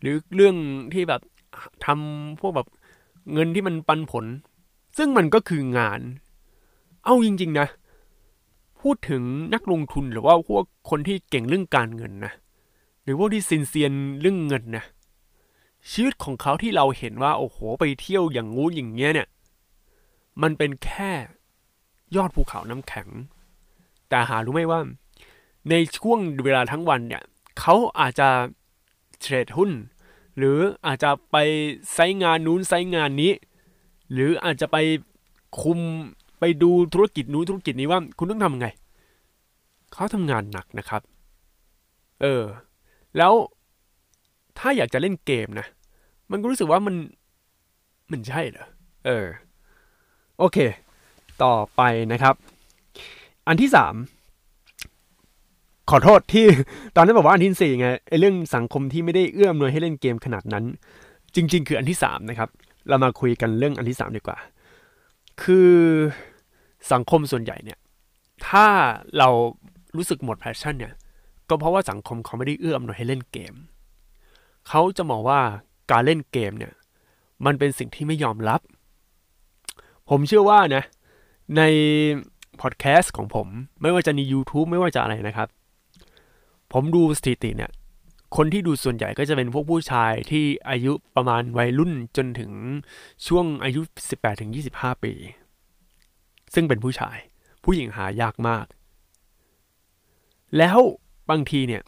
[0.00, 0.54] หรือเรื่อง
[0.94, 1.20] ที่แบบ
[1.86, 2.68] ทำพวกแบบ
[3.34, 4.24] เงินที่มันปันผล
[4.98, 6.00] ซึ่งมันก็คืองาน
[7.04, 7.68] เอาจริง ๆ นะ
[8.80, 9.22] พูดถึง
[9.54, 12.32] นักลงทุนหรือว่าพวกคนที่เก่งเรื่องการเงินนะ
[13.02, 14.84] หรือพวกที่ซินเซียนเรื่องเงินนะ
[15.90, 19.28] ชีวิตของเขาที่เราเห็นว่าโอ้โหไปเที่ยวอย่างงู้นอย่างเงี้ยเนี่ย
[20.42, 21.10] มันเป็นแค่
[22.16, 23.08] ยอดภูเขาน้ำแข็ง
[24.08, 24.80] แต่หารู้ไหมว่า
[25.70, 27.22] ในช่วงเวลาทั้งวันเนี่ย
[27.60, 28.28] เขาอาจจะ
[29.20, 29.70] เทรดหุ้น
[30.36, 31.36] หรืออาจจะไป
[31.92, 33.32] ไซงานนู้นไซงานนี้
[34.12, 34.76] หรืออาจจะไป
[35.60, 35.80] คุม
[36.40, 38.66] ไปดูธุรกิจนู้นธุรกิจนี้ว่าคุณต้องทำไง
[39.92, 41.02] เขาทำงานหนักนะครับ
[42.20, 42.42] เออ
[43.16, 43.32] แล้ว
[44.58, 45.66] ถ้าอยากจะเล่นเกมนะ
[46.30, 46.94] มันก็รู้สึกว่ามัน
[48.10, 48.66] มันใช่เหรอ
[49.06, 49.26] เออ
[50.38, 50.58] โอเค
[51.42, 52.34] ต่อไปนะครับ
[53.46, 53.94] อันที่สาม
[55.90, 56.46] ขอโทษที่
[56.96, 60.64] ตอนนั้นบอกว่าอันที่สี่ไงไอเรื่องสังคมที่ไม่ได้เอื้อมหน่วยให้เล่นเกมขนาดนั้น
[61.34, 62.48] จริง ๆ คืออันที่สามนะครับ
[62.88, 64.38] เรามาคุยกันเรื่องอันที่สามดีกว่า
[65.42, 65.72] คือ
[66.92, 67.78] สังคมส่วนใหญ่เนี่ย
[68.48, 68.66] ถ้า
[69.18, 69.28] เรา
[69.96, 70.94] รู้สึกหมด passion เนี่ย
[71.48, 73.54] ก็เพราะว่าสังคมเขาไม่ได้เอื้ออำนวยให้เล่นเกม
[74.68, 75.40] เขาจะมองว่า
[75.90, 76.72] การเล่นเกมเนี่ย
[77.46, 78.60] มันเป็นสิ่งที่ไม่ยอมรับ
[80.10, 80.84] ผมเชื่อว่านะ
[81.56, 81.62] ใน
[82.60, 83.46] พอดแคสต์ของผม
[83.82, 85.48] ไม่ว่าจะใน YouTube ไม่ว่าจะอะไรนะครับ
[86.72, 87.70] ผมดูสถิติเนี่ย
[88.36, 92.50] คนที่ดูส่วนใหญ่ก็จะเป็นพวกผู้ชายที่อายุประมาณวัยรุ่นจนถึง
[93.26, 95.12] ช่วงอายุ 18ถึง25 ปี
[96.54, 97.18] ซึ่งเป็นผู้ชาย
[97.64, 98.66] ผู้หญิงหายากมาก
[100.58, 100.78] แล้ว
[101.30, 101.82] บางทีเนี่ย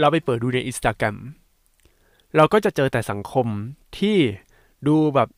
[0.00, 1.16] เราไปเปิดดูในอินสตาแกรม
[2.36, 3.46] เราก็จะเจอแต่สังคม
[3.98, 4.16] ที่
[4.86, 5.28] ดูแบบ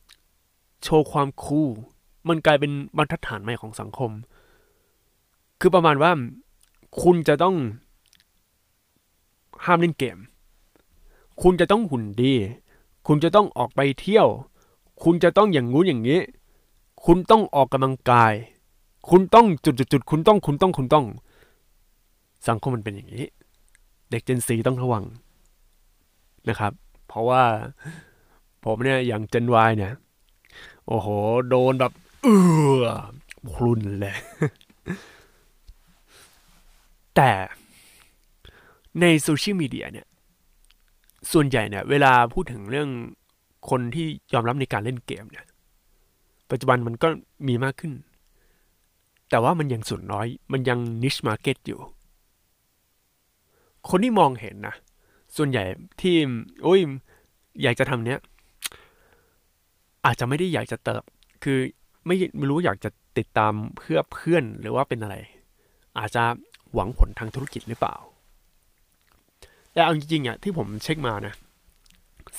[0.83, 1.69] โชว์ความคูล
[2.29, 4.11] มันกลายเป็นบรรทัดฐานใหม่ของสังคม
[5.59, 6.11] คือประมาณว่า
[7.03, 7.55] คุณจะต้อง
[9.65, 10.17] ห้ามเล่นเกม
[11.41, 12.33] คุณจะต้องหุ่นดี
[13.07, 14.27] คุณจะต้องออกไปเที่ยว
[15.03, 16.19] คุณจะต้องอย่างงู้นอย่างนี้
[17.05, 18.33] คุณต้องออกกำลังกาย
[19.09, 21.05] คุณต้องจุดจุดจุดคุณต้องคุณต้องคุณต้อง
[22.47, 23.25] สังคมมันเป็นอย่างนี้
[24.09, 25.03] เด็กเจนซีต้องระวัง
[26.49, 26.73] นะครับ
[27.07, 27.43] เพราะว่า
[28.63, 29.93] ผมเนี่ยอย่างเจนวเนี่ย
[30.87, 31.07] โอ้โห
[31.49, 31.91] โดนแบบ
[32.23, 32.27] เอ
[32.83, 32.85] อ
[33.53, 34.15] พลุนเลย
[37.15, 37.29] แต่
[39.01, 40.07] ในโซเชียลมีเดียเนี่ย
[41.31, 42.89] ส่วนใหญ่เนี่ย เวลาพูดถึงเรื่อง
[43.69, 45.45] คนที่ยอมรับในการเล่นเกมเนี่ย
[46.51, 47.07] ปัจจุบันมันก็
[47.47, 47.93] มีมากขึ้น
[49.29, 51.79] แต่ว่ามันยังส่วนน้อย มันยัง niche market อยู่
[53.89, 54.75] คนที่มองเห็นนะ
[55.37, 55.63] ส่วนใหญ่
[56.01, 56.15] ที่
[56.63, 56.79] โอ้ย
[57.61, 58.19] อยากจะทำเนี้ย
[60.05, 61.03] อาจจะไม่ได้อยากจะเติบ
[61.43, 61.59] คือ
[62.05, 65.15] ไม่ไม่รู้อยากจะติดตามเพื่อเพื่อนหรือว่าเป็นอะไร
[65.99, 66.23] อาจจะ
[66.73, 67.95] หวังผลทางธุรกิจหรือเปล่า
[69.73, 71.33] แต่เอาจริงๆอะที่ผมเช็คมานะ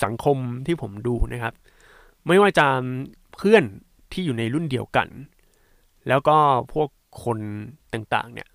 [0.05, 1.55] สังคมที่ผมดูนะครับ
[2.27, 2.67] ไม่ว่าจะ
[3.37, 3.65] เพื่อน
[4.13, 5.09] ที่อยู่ในรุ่นเดียวกัน
[6.09, 6.37] แล้วก็
[6.73, 6.89] พวก
[7.25, 7.39] คน
[7.93, 8.49] ต่างๆเนี่ย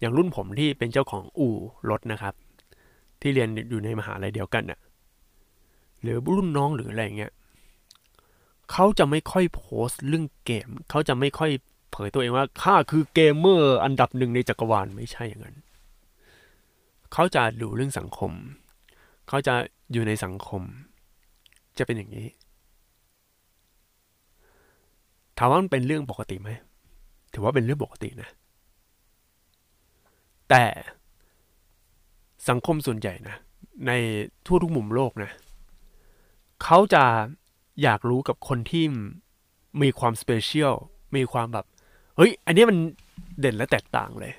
[0.00, 1.56] อย่างรุ่นผมที่เป็นเจ้าของอู่
[1.90, 2.34] รถนะครับ
[3.20, 4.80] ที่เรียนอยู่ในมหาลัยเดียวกันน่ะ
[6.02, 7.32] หรือรุ่นน้องหรืออะไรเงี้ย
[8.72, 11.50] เขาจะไม่ค่อยโพสต์เรื่องเกม เขาจะไม่ค่อย
[11.90, 15.56] เผยตัวเองว่าข้าคือเกมเมอร์อันดับหนึ่งในจักรวาลไม่ใช่อย่างนั้น
[17.12, 18.32] เขาจะดูเรื่องสังคม
[19.28, 19.54] เขาจะ
[19.92, 20.62] อยู่ในสังคม
[21.78, 22.26] จะเป็นอย่างนี้
[25.38, 26.50] ถามว่ามันเป็นเรื่องปกติไหม
[27.32, 28.30] ถือว่าเป็นเรื่องปกตินะ
[30.50, 30.64] แต่
[32.48, 33.36] สังคมส่วนใหญ่นะ
[33.86, 33.92] ใน
[34.46, 35.30] ทั่วทุกมุมโลกนะ
[36.62, 37.04] เขาจะ
[37.82, 38.84] อยากอยู่กับคนที่
[39.82, 40.74] มีความ special
[41.16, 41.66] มีความแบบ
[42.16, 42.78] เฮ้ย อันนี้มัน
[43.40, 44.32] เด่นและแตกต่างเลย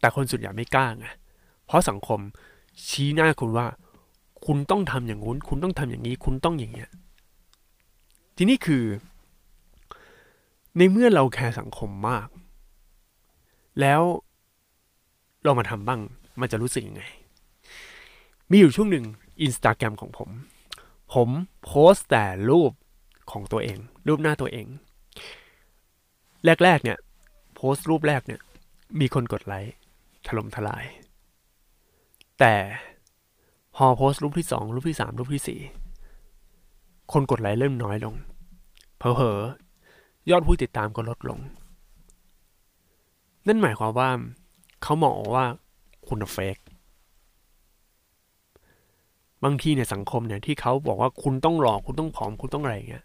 [0.00, 1.06] แต่คนส่วนใหญ่ไม่กล้าไง
[1.66, 2.20] เพราะสังคม
[2.88, 3.66] ชี้หน้าคุณว่า
[4.46, 6.90] คุณต้องทำอย่างนู้น คุณต้องทำอย่างนี้ คุณต้องอย่างเงี้ย
[8.36, 8.84] ทีนี้คือ
[10.76, 12.28] ในเมื่อเราแคร์สังคมมาก
[13.80, 14.02] แล้ว
[15.44, 16.00] เรามาทำบ้าง
[16.40, 17.02] มันจะรู้สึกยังไง
[18.50, 19.04] มีอยู่ช่วงหนึ่ง
[19.42, 20.30] อินสตาแกรมของผม
[21.14, 21.28] ผม
[21.64, 22.72] โพสต์แต่รูป
[23.30, 24.66] ของตัวเอง รูปหน้าตัวเอง
[26.64, 26.98] แรก ๆ เนี่ย
[27.54, 28.40] โพสต์รูปแรกเนี่ย
[29.00, 29.74] มีคนกดไลค์
[30.26, 30.84] ถล่มทลาย
[32.38, 32.54] แต่
[33.76, 35.60] พอโพสต์รูปที่สองรูปที่สามรูปที่สี่
[37.12, 38.14] คนกดไลค์เริ่มน้อยลง
[38.98, 39.40] เพอเพอ
[40.30, 41.40] ยอดผู้ติดตามก็ลดลง
[43.46, 44.10] นั่นหมายความว่า
[44.82, 45.44] เขามองว่า
[46.08, 46.58] คุณเฟก
[49.44, 53.04] บางทีเนี่ยสังคมเนี่ยที่เขาบอกว่าคุณต้องหลอกคุณต้องผอมคุณต้องอะไรเงี้ย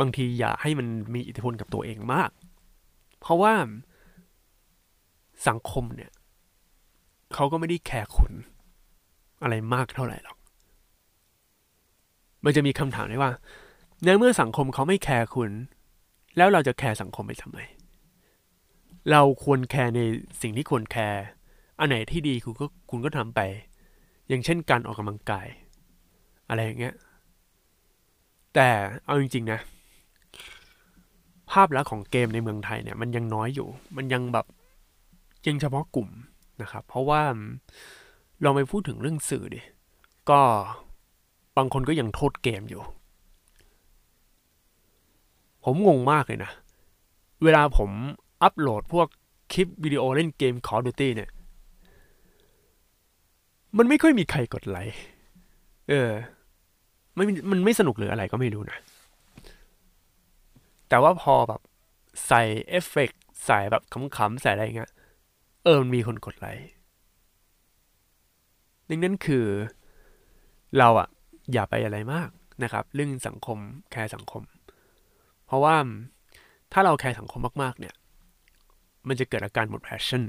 [0.00, 2.30] บางทีอย่าให้มันมีอิทธิพลกับตัวเองมาก
[3.20, 3.54] เพราะว่า
[5.48, 6.10] สังคมเนี่ย
[7.34, 8.32] เขาก็ไม่ได้แคร์คุณ
[9.42, 10.38] อะไรมากเท่าไหร่หรอก
[12.44, 13.30] มันจะมีคำถามได้ว่า
[14.04, 15.50] ในเมื่อสังคมเขาไม่แคร์คุณ
[16.36, 17.58] แล้วเราจะแคร์สังคมไปทำไม
[19.10, 20.00] เราควรแคร์ใน
[20.42, 21.22] สิ่งที่ควรแคร์
[21.78, 23.40] อันไหนที่ดีคุณก็คุณก็ทำไป
[24.28, 25.46] อย่างเช่นการออกกำลังกาย
[26.48, 26.94] อะไรอย่างเงี้ย
[28.54, 28.68] แต่
[29.06, 29.60] เอาจริง ๆ นะ
[31.50, 34.46] ภาพลักษณ์ของเกมในเมืองไทยเนี่ย มันยังน้อยอยู่ มันยังแบบ
[35.46, 36.08] ยังเฉพาะกลุ่ม
[36.62, 37.22] นะครับ เพราะว่า
[38.44, 39.60] ลองไปพูดถึงเรื่องสื่อดิ
[40.30, 40.40] ก็
[41.56, 42.82] บางคนก็ยังโทษเกมอยู่
[45.68, 46.50] ผมงงมากเลยนะ
[47.44, 47.90] เวลาผม
[48.42, 49.08] อัปโหลดพวก
[49.52, 51.30] คลิปวิดีโอเล่นเกม Call of Duty เนี่ย
[53.76, 54.98] มันไม่ค่อยมีใครกดไลค์
[55.88, 56.10] เออ
[57.14, 58.78] ไม่มันไม่สนุกหรืออะไรก็ไม่รู้นะ
[60.88, 61.60] แต่ว่าพอแบบ
[62.26, 63.10] ใส่เอฟเฟกต์
[63.46, 63.82] ใส่แบบ
[64.16, 64.90] ขำๆใส่อะไรเงี้ย
[65.64, 66.68] เออ มันมีคนกดไลค์
[68.88, 69.46] ดังนั้นคือ
[70.78, 71.08] เราอะ
[71.52, 72.28] อย่าไปอะไรมาก
[72.62, 73.58] นะครับ เรื่องสังคม
[73.90, 74.42] แคร์สังคม
[75.48, 75.76] เพราะว่า
[76.72, 77.94] ถ้าเราแคร์สังคมมากๆ เนี่ย
[79.08, 80.22] มันจะเกิดอาการหมด passion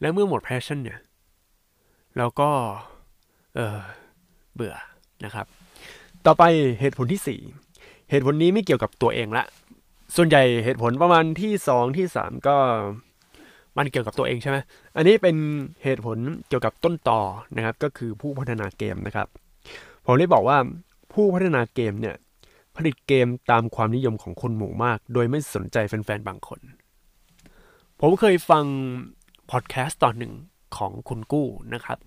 [0.00, 0.98] และเมื่อหมด passion เนี่ย
[2.16, 2.50] เราก็
[3.54, 3.78] เออ
[4.54, 4.74] เบื่อ
[5.24, 5.46] นะครับ
[6.26, 6.44] ต่อไป
[6.80, 7.40] เหตุผลที่สี่
[8.10, 9.44] เหตุผลนี้ไม่เกี่ยวกับตัวเองละ
[10.16, 12.56] ส่วนใหญ่เหตุผลประมาณที่สองที่สามก็
[13.76, 14.58] มันเกี่ยวกับตัวเองใช่ไหม
[14.96, 15.36] อันนี้เป็น
[15.84, 17.20] เหตุผลเกี่ยวกับต้นต่อ
[17.56, 19.28] นะครับ ก็คือผู้พัฒนาเกมนะครับ
[20.06, 20.56] ผมได้บอกว่า
[21.12, 22.16] ผู้พัฒนาเกมเนี่ย
[22.76, 26.60] ผลิตเกมตามความนิยมของคนหมู่มาก โดยไม่สนใจแฟนๆ บางคน
[28.00, 28.64] ผมเคยฟัง
[29.50, 30.32] พอดแคสต์ตอนหนึ่ง
[30.76, 31.98] ของคุณกู้นะครับ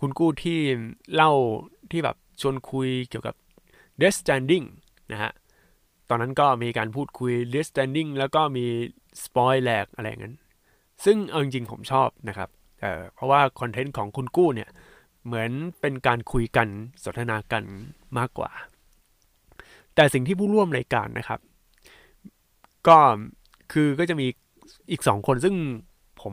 [0.00, 0.58] คุณกู้ที่
[1.14, 1.32] เล่า
[1.90, 3.34] ที่แบบชวนคุยเกี่ยวกับ
[4.00, 4.66] Death Standing
[5.12, 5.32] นะฮะ
[6.08, 8.66] ตอนนั้นก็มีการพูดคุย Death Standing แล้วก็มี
[9.24, 10.36] สปอยแลกอะไรอย่างนั้น
[11.04, 12.48] ซึ่งเอาจริงๆผมชอบนะครับ
[12.80, 14.70] เเพราะว่าคอนเทนต์ของคุณกู้เนี่ย
[15.24, 16.68] เหมือนเป็นการคุยกัน
[17.04, 17.64] สนทนากัน
[18.18, 18.50] มากกว่า
[19.98, 21.40] แต่สิ่งที่ผู้ร่วมรายการนะครับ
[22.88, 22.98] ก็
[23.72, 24.26] คือก็จะมี
[24.90, 25.54] อีกสองคนซึ่ง
[26.20, 26.32] ผม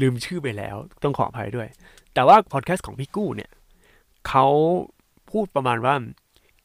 [0.00, 1.68] ลืมชื่อไปแล้ว ต้องขออภัยด้วย
[2.14, 3.50] แต่ว่าพอดแคสต์ของพี่กู้เนี่ย
[4.28, 4.46] เขา
[5.30, 5.94] พูดประมาณว่า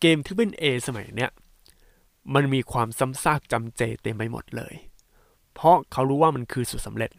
[0.02, 1.32] เกมที่เป็น A สมัยเนี้ย
[2.36, 4.74] มันมีความซ้ำซากจำเจเต็มไปหมดเลย
[5.54, 7.12] เพราะเขารู้ว่ามันคือสูตรสำเร็จ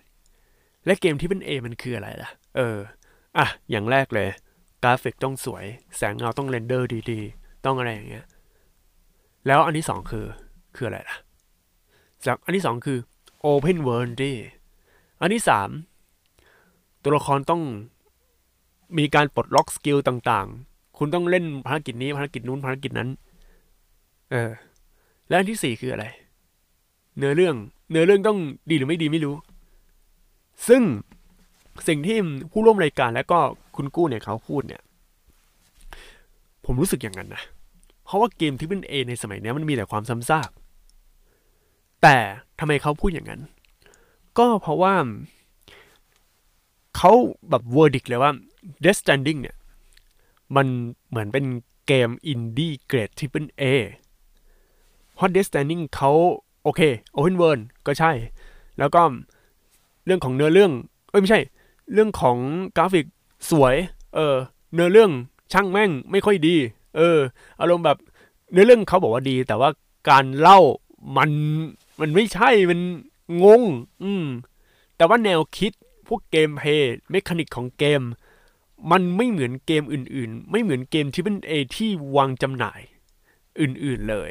[0.87, 2.77] และเกมที่เป็น A มันคืออะไรล่ะ เออ
[3.39, 4.29] อะ อย่างแรกเลย
[4.83, 5.65] กราฟิกต้องสวย
[5.97, 8.27] แสงเงาต้อง render ดีๆ ต้องอะไรอย่างเงี้ย
[9.47, 10.27] แล้วอันที่สองคือ
[10.77, 11.17] คืออะไรล่ะ
[12.27, 12.99] จากอันที่สองคือ
[13.45, 14.33] Open World ดิ
[15.21, 15.69] อันที่สาม
[17.03, 17.63] ตัวละครต้อง
[18.99, 23.09] มีการปลดล็อกสกิลต่างๆ คุณต้องเล่นภารกิจนี้ภารกิจนู้นภารกิจนั้น
[24.31, 24.51] เออ
[25.29, 26.05] แล้วอันที่สี่คืออะไร
[27.19, 27.55] เนื้อเรื่อง
[27.91, 28.39] เนื้อเรื่องต้อง
[28.71, 29.35] ดีหรือไม่ดีไม่รู้
[30.69, 30.83] ซึ่ง
[31.89, 32.17] สิ่งที่
[32.53, 33.39] ผู้ร่วมรายการแล้วก็
[33.77, 34.83] คุณกู้เนี่ยเขาพูดเนี่ย
[36.65, 37.43] ผมรู้สึกอย่างนั้นนะ
[38.07, 40.51] เพราะว่าเกมที่เป็นเอในสมัยนี้มันมีแต่ความซ้ำซาก
[42.03, 42.17] แต่
[42.59, 43.41] ทำไมเขาพูดอย่างนั้น
[44.39, 44.95] ก็เพราะว่า
[46.97, 47.13] เขา
[47.51, 48.33] แบบวอร์ดิกเลยว่า
[48.85, 49.57] Death Stranding เนี่ย
[50.57, 50.67] มัน
[51.09, 51.45] เหมือนเป็น
[51.87, 53.63] เกมอินดี้เกรดที่เป็น A
[55.15, 56.11] เพราะ Death Stranding เขา
[56.63, 56.81] โอเค
[57.17, 58.13] Open World ก็ใช่
[58.79, 59.03] แล้วก็
[60.07, 60.73] เรื่องของเนื้อเรื่อง
[61.11, 61.41] เอ้ยไม่ใช่
[61.93, 62.37] เรื่องของ
[62.77, 63.07] กราฟิก
[63.51, 63.75] สวย
[64.15, 64.37] เออ
[64.75, 65.11] เนื้อเรื่อง
[65.53, 66.57] ช่างแม่งไม่ค่อยดี
[66.97, 67.19] เออ
[67.61, 67.99] อารมณ์แบบ
[68.53, 69.71] เนื้อเรื่องเขาบอกว่าดี แต่ว่า
[70.11, 70.61] การเล่า
[71.17, 71.31] มัน
[72.01, 72.81] มันไม่ใช่มัน
[73.45, 73.63] งง
[74.03, 74.27] อืม
[74.97, 75.73] แต่ว่าแนวคิด
[76.07, 78.03] พวกเกมเพย์เมคานิกของเกม
[78.91, 82.81] มันไม่เหมือนเกมอื่น ๆ ไม่เหมือนเกมที่เป็นเอที่วางจำหน่าย
[83.61, 84.31] อื่น ๆเลย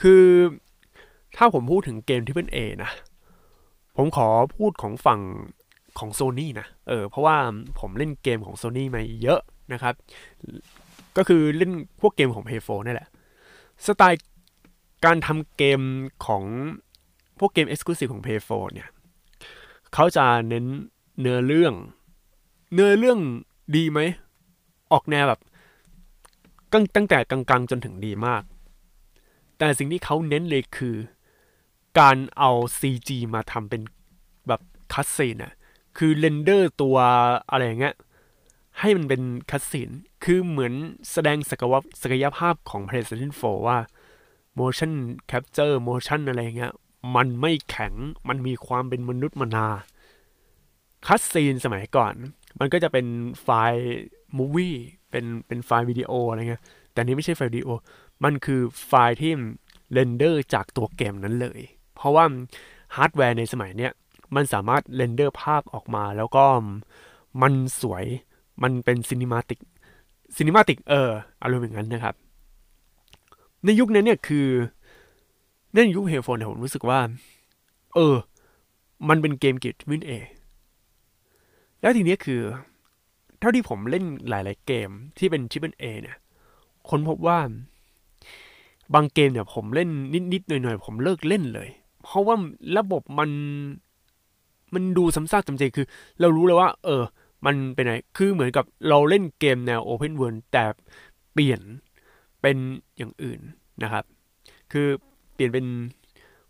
[0.00, 0.24] คือ
[1.36, 2.90] ถ้าผมพูดถึงเกมที่เป็นเอนะ
[3.96, 5.20] ผมขอพูดของฝั่ง
[5.98, 7.36] ของโซนี่นะ เออ เพราะว่า
[7.80, 9.40] ผมเล่นเกมของโซนี่มาเยอะ
[9.72, 9.94] นะครับ
[11.16, 13.08] ก็คือเล่นพวกเกมของ p 4นี่แหละ
[13.86, 14.22] สไตล์
[15.04, 15.80] การทำเกม
[16.26, 16.42] ของ
[17.38, 18.88] พวกเกม Exclusive ของ p 4เนี่ย
[19.94, 20.64] เขาจะเน้น
[21.20, 21.74] เนื้อเรื่อง
[22.72, 23.18] เนื้อเรื่อง
[23.76, 24.00] ดีไหม
[24.92, 25.40] ออกแนวแบบ
[26.96, 28.42] ตั้งแต่กลางๆ จนถึงดีมาก
[29.58, 30.96] แต่สิ่งที่เขาเน้นเลยคือ
[32.00, 33.82] การเอา CG มาทำเป็น
[34.48, 34.60] แบบ
[34.92, 35.52] cutscene อะ
[35.96, 36.96] คือ render ตัว
[37.50, 37.94] อะไรอย่างเงี้ย
[38.80, 39.90] ให้มันเป็น cutscene
[40.24, 40.72] คือเหมือน
[41.12, 43.78] แสดงศักยศักยภาพของ PlayStation 4 ว่า
[44.58, 44.92] motion
[45.30, 46.72] capture motion อะไรเงี้ย
[47.16, 47.94] มันไม่แข็ง
[48.28, 49.66] มันมีความเป็นมนุษย์มนา
[51.06, 52.14] cutscene สมัยก่อน
[52.58, 53.06] มันก็จะเป็น
[53.42, 53.86] ไฟล์
[54.36, 54.76] movie
[55.10, 56.62] เป็นเป็นไฟล์วิดีโออะไรเงี้ย
[56.92, 57.68] แต่นี้ไม่ใช่ไฟล์วิดีโอ
[58.24, 59.32] มันคือไฟล์ที่
[59.92, 61.60] render จากตัวเกมนั้นเลย
[61.94, 62.24] เพราะว่า
[62.96, 63.92] ฮาร์ดแวร์ในสมัยเนี้ย
[64.34, 66.44] มันสามารถ render ภาพออกมาแล้วก็
[67.42, 68.04] มันสวย
[68.62, 69.60] มันเป็น cinematic
[70.36, 71.10] cinematic เออ
[71.42, 72.14] อารมณ์อย่างนั้นนะครับ
[73.64, 74.46] ในยุคนั้นเนี่ยคือ
[75.72, 77.00] ในยุคเฮลโฟนเนี่ยผมรู้สึกว่า
[77.94, 78.14] เออ
[79.08, 80.10] มันเป็นเกมเกรด triple A
[81.80, 82.40] แล้วทีนี้คือ
[83.38, 86.16] เท่าที่ผมเล่นหลายๆเกมที่เป็น triple A เนี่ย
[86.88, 87.38] ค้นพบว่า
[88.94, 89.88] บางเกมเนี่ยผมเล่น
[90.32, 91.68] นิดๆหน่อยๆ ผมเลิกเล่นเลย
[92.02, 92.36] เพราะว่า
[92.78, 93.30] ระบบมัน
[94.74, 95.86] มันดูซ้ำซากจำเจคือ
[96.20, 97.02] เรารู้เลยว่า เออ
[97.44, 100.64] มันเป็นไงคือเหมือนกับเราเล่นเกมแนว Open World แต่
[101.32, 101.60] เปลี่ยน
[102.42, 102.56] เป็น
[102.96, 103.40] อย่างอื่น
[103.82, 104.04] นะครับ
[104.72, 104.88] คือ
[105.34, 105.66] เปลี่ยนเป็น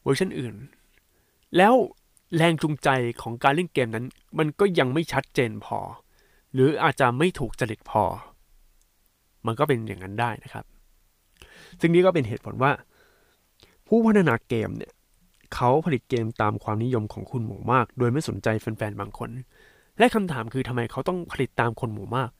[0.03, 0.55] เวอร์ชันอื่น
[1.57, 1.75] แล้ว
[2.37, 2.89] แรงจูงใจ
[3.23, 4.07] ของการเล่นเกมนั้น
[4.39, 5.79] มันก็ยังไม่ชัดเจนพอ
[6.53, 8.05] หรืออาจจะไม่ถูกจริตพอ
[9.47, 10.65] มันก็เป็นอย่างนั้นได้นะครับ
[11.81, 12.73] ซึ่งนี้ก็เป็นเหตุผลว่า
[13.87, 14.93] ผู้พัฒนาเกมเนี่ย
[15.55, 19.31] เขาผลิตเกมตามความนิยมของคุณหมู่มาก โดยไม่สนใจแฟนๆบางคน
[19.99, 22.31] และคำถามคือทำไมเขาต้องผลิตตามคนหมู่มาก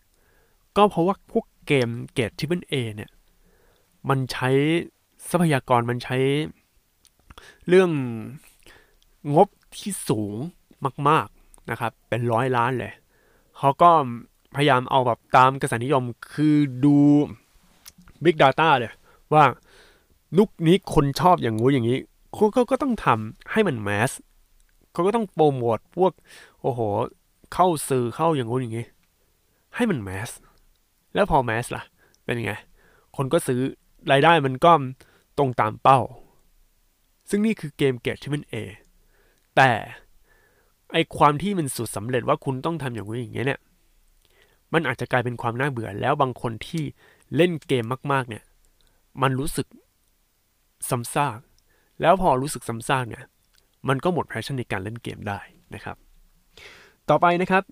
[0.77, 3.11] ก็เพราะว่าพวกเกมเกรดที่เป็นเอเนี่ย
[4.09, 4.49] มันใช้
[5.31, 6.17] ทรัพยากรมันใช้
[7.69, 7.91] เรื่อง
[9.35, 10.35] งบที่สูง
[11.09, 12.93] มาก ๆนะครับ เป็นร้อยล้านเลย
[13.59, 13.91] เขาก็
[14.57, 16.97] พยายามเอาแบบตามกระแสนิยมคือดู
[18.25, 18.93] Big Data เลย
[19.33, 19.45] ว่า
[20.39, 21.99] ลุกนี้คนชอบอย่างงู้อย่างนี้
[22.35, 24.11] เขาก็ต้องทำให้มันแมส
[24.93, 26.13] เขาก็ต้องโปรโมทพวก
[26.63, 26.81] โอ้โห
[27.59, 28.87] เข้าสื่อเข้าอย่างงู้นอย่างนี้
[29.75, 30.31] ให้มันแมส
[31.15, 31.83] แล้วพอแมสล่ะ
[32.25, 32.53] เป็นไง
[33.17, 33.61] คนก็ซื้อ
[34.13, 34.73] รายได้มันก็
[35.39, 36.01] ตรงตามเป้า
[37.31, 38.55] ซึ่งนี่คือเกมเกตที่เป็น A
[39.57, 39.71] แต่
[40.93, 43.61] ไอความที่มันสุดสำเร็จว่าคุณต้องทำอย่างนี้อย่างเงี้ยเนี่ย
[44.73, 46.85] มันอาจจะกลายเป็นความน่าเบื่อแล้วบางคนที่
[47.37, 48.43] เล่นเกมมาก ๆ เนี่ย
[49.23, 49.67] มันรู้สึก
[50.89, 51.39] ซ้ำซาก
[52.01, 53.25] แล้วพอรู้สึกซ้ำซากเนี่ย
[53.89, 55.41] มันก็หมด passion ในการเล่นเกมได้
[55.75, 55.97] นะครับ
[57.11, 57.63] ต่อไปนะครับ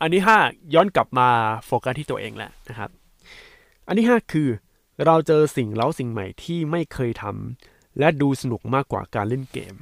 [0.00, 1.28] อันที่5ย้อนกลับมา
[1.66, 2.90] โฟกัสที่ตัวเองแหละนะครับ
[3.86, 4.48] อันที่ 5 คือ
[5.04, 9.74] เราเจอสิ่งเล้าสิ่งใหม่ที่ไม่เคยทำและดูสนุกมากกว่าการเล่นเกม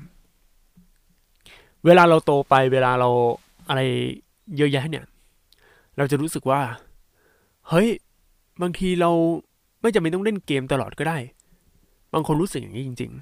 [1.85, 3.11] เวลาเราโตไปเวลาเรา
[3.69, 3.81] อะไร
[4.57, 5.05] เยอะแยะเนี่ย
[5.97, 6.61] เราจะรู้สึกว่า
[7.69, 7.89] เฮ้ย
[8.63, 9.11] บางทีเรา
[9.83, 11.19] ไม่จำเป็นต้องเล่นเกมตลอดก็ได้
[12.13, 13.13] บางคนรู้สึกอย่างนี้จริง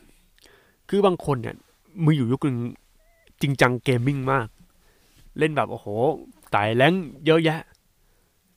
[0.40, 1.56] ๆ คือบางคนเนี่ย
[2.04, 2.58] มืออยู่ยุคนึง
[3.40, 4.46] จริงจังเกมมิ่งมาก
[5.38, 5.86] เล่นแบบโอ้โห
[6.50, 6.94] ไต่แรง
[7.26, 7.60] เยอะแยะ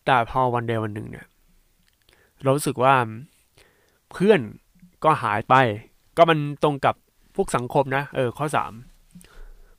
[0.05, 1.27] แต่พอวันเดียววันหนึ่งเนี่ย
[2.43, 2.95] เรารู้สึกว่า
[4.11, 4.39] เพื่อน
[5.03, 5.55] ก็หายไป
[6.17, 6.95] ก็มันตรงกับ
[7.35, 8.73] พวกสังคมนะ เออ ข้อสาม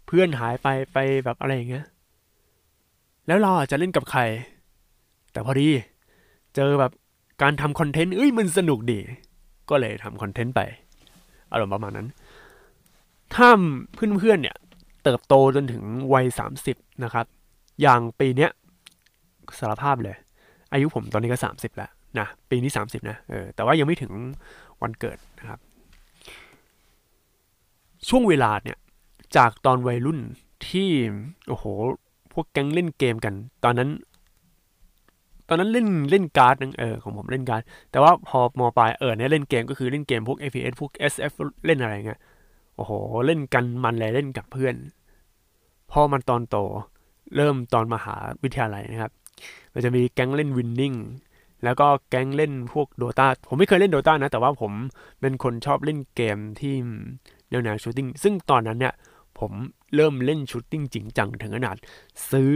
[0.07, 1.87] เพื่อนหายไปไปแบบอะไรอย่างเงี้ย
[3.27, 4.21] แล้วเราจะเล่นกับใคร
[5.33, 5.69] แต่พอดี
[6.55, 6.93] เจอแบบ
[7.43, 8.99] การทำคอนเทนต์เอ้ยมันสนุกดี
[9.71, 10.61] ก็เลยทำคอนเทนต์ไป
[11.53, 12.09] อารมณ์ประมาณนั้น
[13.35, 13.49] ถ้า
[13.95, 14.57] เพื่อนๆเนี่ย
[15.07, 17.27] เติบโตจนถึงวัยสามสิบนะครับ
[17.83, 18.51] อย่างปีเนี้ย
[19.59, 20.17] สารภาพเลย
[20.73, 24.13] อายุผมตอนนี้ก็สามสิบแล้วนะปีนี้สามสิบนะเออแต่ว่ายังไม่ถึง
[24.83, 25.59] วันเกิดนะครับ
[28.09, 28.79] ช่วงเวลาเนี่ย
[29.37, 30.19] จากตอนวัยรุ่น
[30.69, 30.89] ที่
[31.49, 31.65] โอ้โห
[32.33, 33.91] พวกแก๊งเล่นเกมกัน ตอนนั้น
[35.49, 41.33] ตอนนั้นเล่นเล่นการ์ดนึงเออของผมเล่นการ์ดแต่ว่าพอมปลายเออเนี่ยเล่นเกมก็คือเล่นเกมพวก FPS พวก SF
[41.67, 42.21] เล่นอะไรเงี้ย
[42.77, 42.93] โอ้โห
[43.27, 44.75] เล่นกันมันเลยเล่นกับเพื่อน
[45.91, 46.57] พอมันตอนโต
[47.37, 49.13] เริ่มตอนมหาวิทยาลัยนะครับ
[49.73, 50.95] มันจะมีแก๊งเล่นวินนิ่ง
[51.65, 54.73] แล้วก็แก๊งเล่นพวกโดตาผมไม่เคยเล่นโดตานะ แต่ว่าผม
[55.21, 56.75] เป็นคนชอบเล่นเกมที่
[57.51, 58.95] แนวแนว shooting ซึ่งตอนนั้นเนี่ย
[59.39, 59.53] ผม
[59.95, 61.77] เริ่มเล่น shooting จริงจังถึงขนาด
[62.31, 62.53] ซื้อ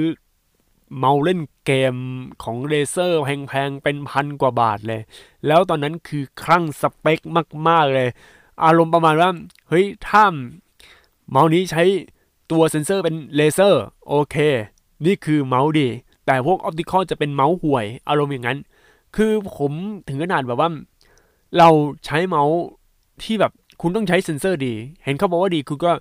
[0.99, 1.95] เมาส์เล่นเกม
[2.43, 5.03] ของ Razer แพงๆ เป็นพันกว่าบาทเลย
[5.47, 7.21] แล้วตอนนั้นคือคลั่งสเปค
[7.69, 8.09] มาก ๆ เลย
[8.65, 9.31] อารมณ์ประมาณว่า
[9.69, 10.25] เฮ้ยถ้า
[11.31, 11.83] เมาส์นี้ใช้
[12.51, 14.37] ตัวเซนเซอร์เป็นเลเซอร์โอเค
[15.07, 15.89] นี่คือเมาส์ดี
[16.27, 18.59] แต่พวก optical จะเป็นเมาส์ห่วย อารมณ์อย่างนั้น
[19.17, 19.73] คือผม
[20.09, 20.71] ถึงขนาดแบบว่า
[21.59, 21.69] เรา
[22.07, 22.59] ใช้เมาส์
[23.23, 25.93] ที่แบบคุณต้องใช้เซนเซอร์ดี เห็นเขาบอกว่าดีคุณก็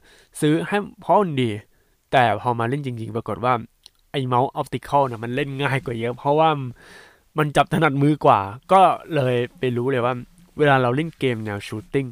[0.42, 1.50] ซื้อให้เพราะมันดี
[2.12, 3.54] แต่พอมาเล่นจริง ๆ ปรากฏว่า
[4.12, 6.50] ไอเมาส์ optical นะมันเล่นง่ายกว่าเยอะ เพราะว่า
[7.38, 8.40] มันจับถนัดมือกว่า
[8.72, 8.82] ก็
[9.16, 10.14] เลยไปรู้เลยว่า
[10.58, 12.06] เวลาเราเล่นเกมแนว shooting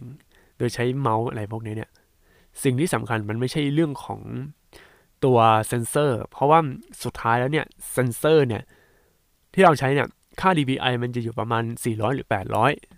[0.57, 1.89] โดยใช้เมาส์อะไรพวกนี้เนี่ย
[2.63, 4.21] สิ่งที่สำคัญมันไม่ใช่เรื่องของ
[5.25, 6.59] ตัวเซนเซอร์ เพราะว่า
[7.03, 8.63] สุดท้ายแล้วเนี่ยเซนเซอร์เนี่ย
[9.53, 10.07] ที่เราใช้เนี่ย
[10.41, 12.27] ค่า DPI มันจะอยู่ประมาณ 400 หรือ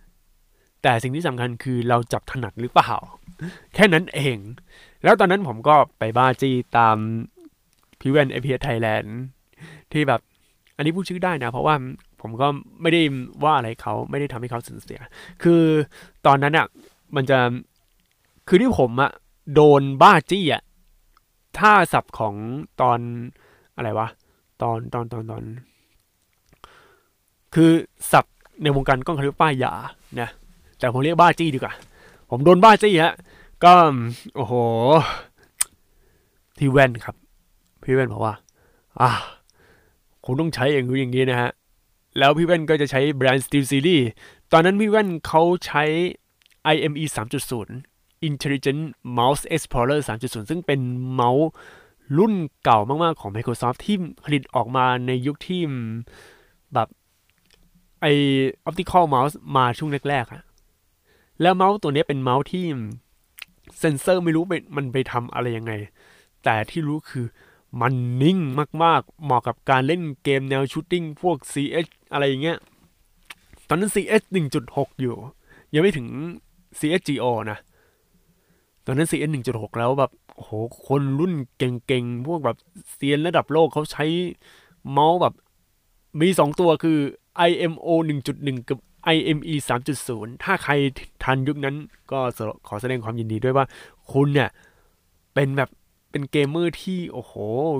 [0.06, 2.94] 800 แต่สิ่งที่สำคัญคือเราจับถนัดหรือเปล่า
[3.74, 4.38] แค่นั้นเอง
[5.04, 6.98] แล้วตอนนั้นผมก็ไปบ้าจี้ตาม
[8.00, 9.18] พิเวนเอพีไทยแลนด์
[9.92, 10.22] ที่แบบ
[10.78, 11.76] อันนี้พูดชื่อได้นะ เพราะว่า
[12.22, 12.48] ผมก็
[12.82, 13.02] ไม่ได้
[13.44, 15.00] ว่าอะไรเขาไม่ได้ทำให้เขาสูญเสีย
[15.44, 15.64] คือ
[16.26, 16.68] ตอนนั้นอะ่ะ
[17.16, 17.40] มันจะ
[18.48, 19.12] คือที่ผมอะ
[19.54, 20.64] โดนบ้าจี้อะ
[21.58, 22.36] ท่าสับของ
[22.82, 23.00] ตอน
[23.76, 24.08] อะไรวะ
[24.62, 25.44] ตอนตอนตอนตอน
[27.56, 27.72] คือ
[28.12, 28.26] สับ
[28.64, 29.74] ในวงการกล้องเขารียกป้ายยา
[30.22, 30.30] นะ
[30.80, 31.74] แต่ผมเรียกบ้าจี้ดีกว่า
[32.30, 33.14] ผมโดนบ้าจี้ฮะ
[33.64, 33.74] ก็
[34.36, 34.54] โอ้โห
[36.58, 37.16] ที่แว่นครับ
[37.84, 38.36] พี่แว่นบอกว่า
[39.02, 39.10] อ่า
[40.26, 41.50] คุณต้องใช้อย่างนี้อย่างนี้นะฮะ
[42.18, 44.04] แล้วพี่แว่นก็จะใช้แบรนด์ Steel Series
[44.52, 45.84] ตอนนั้นพี่แว่นเขาใช้
[46.74, 48.84] IME 3.0 Intelligent
[49.18, 50.80] Mouse Explorer 3.0 ซึ่งเป็น
[51.14, 51.50] เมาส์
[52.18, 55.62] รุ่นเก่ามาก ๆ ของ Microsoft ที่ผลิตออกมาในยุคที่
[56.74, 56.88] แบบ
[58.02, 58.06] ไอ
[58.70, 60.44] Optical Mouse มาช่วงแรกๆอะ
[61.42, 62.66] แล้วเมาส์ตัวนี้เป็นเมาส์ที่
[63.80, 64.44] เซนเซอร์ไม่รู้
[64.76, 65.74] มันไปทำอะไรยังไง
[66.44, 67.26] แต่ที่รู้คือ
[67.82, 68.40] มันนิ่ง
[68.84, 72.58] มาก ๆ เหมาะกับการเล่นเกมแนวชูตติ้งพวก CS อะไรอย่างเงี้ย
[73.68, 74.22] ตอนนั้น CS
[74.62, 75.16] 1.6 อยู่
[75.74, 76.08] ยังไม่ถึง
[76.78, 77.58] CSGO นะ
[78.86, 80.50] ตอนนั้น CS 1.6 แล้วแบบโห
[80.88, 82.58] คนรุ่นเก่งๆ พวกแบบ
[82.94, 84.06] เซียนระดับโลกเขาใช้
[84.92, 85.34] เมาส์แบบ
[86.22, 86.98] มีสองตัวคือ
[87.50, 87.88] IMO
[88.30, 88.80] 1.1 กับ
[89.16, 89.54] IME
[90.00, 90.74] 3.0 ถ้าใคร
[91.24, 91.76] ทันยุคนั้น
[92.12, 92.20] ก็
[92.68, 93.66] ขอแสดงความยินดีด้วยว่า
[94.12, 94.50] คุณเนี่ย
[95.34, 95.70] เป็นแบบ
[96.12, 97.34] เป็นเกมเมอร์ที่โอ้โห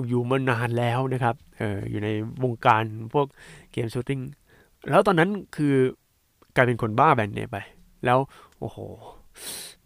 [0.08, 2.08] อยู่มานานแล้วนะครับ เอออยู่ใน
[2.42, 3.26] วงการพวก
[3.72, 4.20] เกม shooting
[4.90, 5.74] แล้วตอนนั้นคือ
[6.56, 7.56] กลายเป็นคนบ้าแบรนด์เนมไป
[8.04, 8.18] แล้ว
[8.60, 8.78] โอ้โห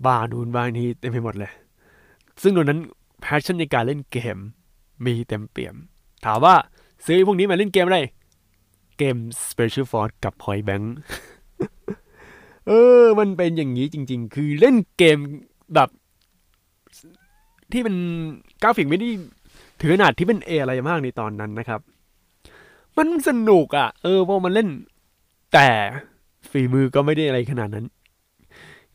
[0.04, 1.52] บ้านู่นบ้านี่เต็มไปหมดเลย
[2.42, 2.80] ซึ่งตอนนั้น
[3.20, 4.38] passion ในการเล่นเกม
[5.04, 5.76] มีเต็มเปี่ยม
[6.24, 6.54] ถามว่า
[7.06, 8.00] ซื้อพวกนี้มาเล่นเกมอะไร
[8.98, 9.16] เกม
[9.48, 10.86] Special Force กับ Point Blank
[12.68, 15.18] เออ มันเป็นอย่างนี้จริง ๆ คือเล่นเกม
[15.74, 15.88] แบบ
[17.72, 17.96] ที่เป็น
[18.62, 19.08] กราฟิกไม่ได้
[19.80, 21.80] ถือขนาดที่เป็นเออะไรมากในตอนนั้นนะครับ
[22.96, 24.68] มันสนุกอะ่ะ เออพอมันเล่น
[25.52, 25.68] แต่
[26.50, 27.86] ฝีมือก็ไม่ได้อะไรขนาดนั้น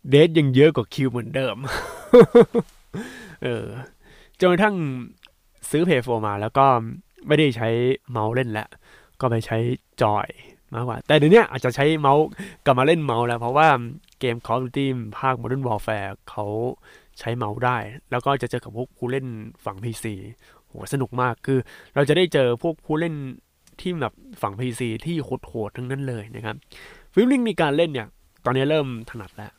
[0.09, 1.55] เดทยังเยอะกว่าคิวเหมือนเดิม
[3.43, 3.65] เออ
[4.39, 4.75] จนกระทั่ง
[5.69, 6.65] ซื้อเพย์โฟมาแล้วก็
[7.27, 7.69] ไม่ได้ใช้
[8.11, 8.67] เมาส์เล่นแล้ว
[9.21, 9.57] ก็ไปใช้
[10.01, 10.27] จอย
[10.73, 12.23] มากกว่า แต่เดี๋ยวนี้อาจจะใช้เมาส์
[12.65, 13.67] กลับมาเล่นเมาส์แล้ว เพราะว่า
[14.19, 14.85] เกม Call of Duty
[15.19, 16.45] ภาค Modern Warfare เขา
[17.19, 17.77] ใช้เมาส์ได้
[18.11, 19.25] แล้วก็จะเจอกับพวกผู้เล่น
[19.65, 20.05] ฝั่ง PC
[20.67, 21.59] โหสนุกมากคือ
[21.95, 23.15] เราจะได้เจอพวกผู้เล่น
[23.79, 25.15] ที่แบบฝั่ง PC ที่
[25.47, 26.55] โหดๆทั้งนั้นเลยนะครับ
[27.13, 28.07] ฟิลลิ่งมีการเล่นเนี่ย
[28.45, 29.51] ตอนนี้เริ่มถนัดแล้ว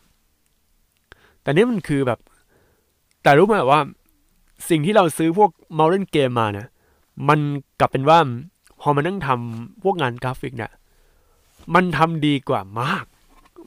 [1.42, 2.18] แต่นี่มันคือแบบ
[3.22, 3.80] แต่รู้ไหมว่า
[4.68, 6.68] สิ่งที่เราซื้อพวกเมาส์เล่นเกมมาเนี่ย
[7.28, 7.38] มัน
[7.80, 8.18] กลับเป็นว่า
[8.80, 10.72] พอมานั่งทำพวกงานกราฟิกเนี่ย
[11.74, 13.04] มันทำดีกว่ามาก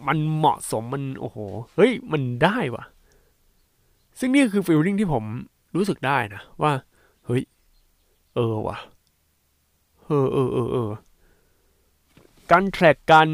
[0.08, 1.38] มันเหมาะสมมันโอ้โห
[1.76, 2.84] เฮ้ย มันได้ว่ะ
[4.20, 5.24] ซึ่งนี่คือ feeling ที่ผม
[5.76, 6.72] รู้สึกได้นะ ว่า
[7.26, 7.44] เฮ้ย
[8.36, 8.78] เออว่ะ
[10.06, 10.90] เออเออเออเออ
[12.52, 13.30] การ track การ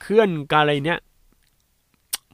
[0.00, 1.00] เคลื่อนการอะไรเนี้ย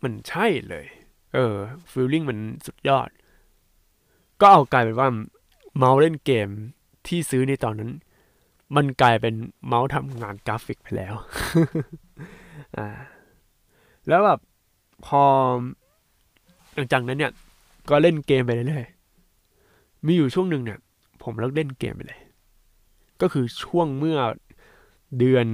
[0.02, 0.86] มันใช่เลย
[1.34, 1.56] เออ
[1.90, 3.08] feeling มันสุดยอด
[4.40, 5.08] ก็เอากลายเป็นว่า
[5.76, 6.48] เมาส์เล่นเกม
[7.06, 7.90] ที่ซื้อในตอนนั้น
[8.76, 9.34] มันกลายเป็น
[9.66, 11.14] เมาส์ทำงานกราฟิกไปแล้ว
[12.78, 12.88] อ่า
[14.08, 14.40] แล้วแบบ
[15.06, 15.22] พอ
[16.74, 17.32] หลังจากนั้นเนี่ย
[17.88, 20.78] ก็เล่นเกมไปเรื่อยๆมีอยู่ช่วงหนึ่งเนี่ย
[21.22, 22.20] ผมเลิกเล่นเกมไปเลย
[23.20, 24.18] ก็คือช่วงเมื่อ
[25.18, 25.46] เดือน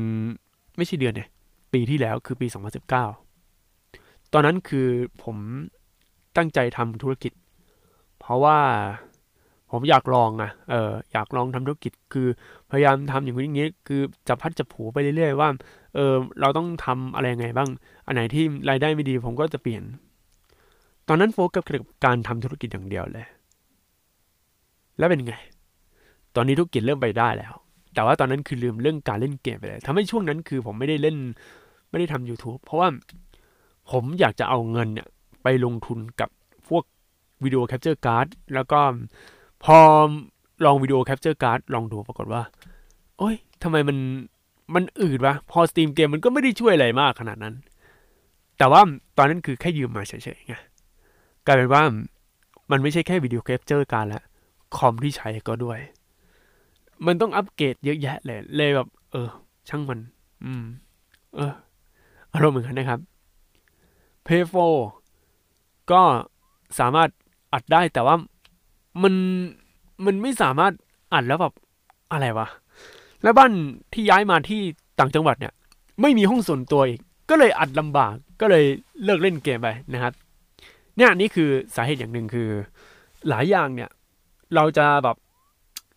[0.77, 1.29] ไม่ใช่เดือนเนี่ย
[1.73, 2.47] ปีที่แล้วคือปี
[2.91, 3.32] 2019
[4.33, 4.89] ตอนนั้นคือ
[5.23, 5.37] ผม
[6.37, 7.33] ตั้งใจทำธุรกิจ
[8.19, 8.59] เพราะว่า
[9.71, 12.29] ผมอยากลองอะเอออยากลองทำธุรกิจ คือ
[12.71, 15.49] พยายามทำอย่างนี้อย่างนี้ คือจับพัดจับผูไปเรื่อยๆว่า
[15.95, 17.69] เออ เราต้องทำอะไรไงบ้าง
[18.07, 19.83] อันไหนที่รายได้ไม่ดีผมก็จะเปลี่ยน
[21.09, 23.27] ตอนนั้นโฟกัสกับการทำธุรกิจอย่างเดียวเลย
[24.99, 25.35] แล้วเป็นไง
[26.37, 27.53] ตอนนี้ธุรกิจเริ่มไปได้แล้ว
[27.95, 31.17] แต่ว่าตอนนั้นคือลืมเรื่องการเล่นเกมไปเลยทำให้ช่วงนั้นคือผมไม่ได้เล่น
[31.91, 32.89] ไม่ได้ทำ YouTube เพราะว่า
[33.93, 35.09] ผมอยากจะเอาเงินเนี่ย
[35.43, 36.29] ไปลงทุนกับ
[36.69, 36.85] พวก
[37.45, 38.81] video capture card แล้วก็
[39.65, 39.79] พอ
[40.65, 42.43] ลอง video capture card ลองดูปรากฏว่า
[43.19, 43.99] โอ้ยทำไมมัน
[44.75, 47.55] มันอืดวะ พอ stream เกมมันก็ไม่ได้ช่วยอะไรมากขนาดนั้น
[48.59, 48.81] แต่ว่า
[49.17, 50.55] ตอนนั้นคือแค่ยืมมาเฉยๆไง
[51.47, 51.83] กลายเป็นว่า
[52.71, 54.25] มันไม่ใช่แค่ video capture card แล้ว
[54.77, 55.79] คอมที่ใช้ก็ด้วย
[57.07, 59.29] มันต้องอัปเกรดเยอะแยะเลยเลยแบบ เออ
[59.69, 60.01] ช่างมัน
[60.45, 60.65] อืม
[61.37, 61.53] เออ
[62.35, 63.01] อารมณ์เหมือนกันนะครับ
[64.27, 64.43] p a y
[65.21, 66.03] 4ก็
[66.79, 67.09] สามารถ
[67.53, 68.17] อัดได้แต่ว่า
[69.03, 69.15] มัน
[70.05, 70.73] มันไม่สามารถ
[71.15, 71.55] อัดแล้วแบบ
[72.13, 72.47] อะไรวะ
[73.23, 73.53] แล้วบ้าน
[73.93, 74.61] ที่ย้ายมาที่
[74.99, 75.53] ต่างจังหวัดเนี่ย
[76.01, 77.01] ไม่มีห้องส่วนตัวอีก
[77.31, 78.65] ก็เลยอัดลำบากก็เลย
[79.05, 80.13] เลิกเล่นเกมไปนะครับ
[80.97, 82.49] เนี่ยนี่คือสาเหตุอย่างหนึ่งคือ
[83.29, 83.91] หลายอย่างเนี่ย
[84.55, 85.17] เราจะแบบ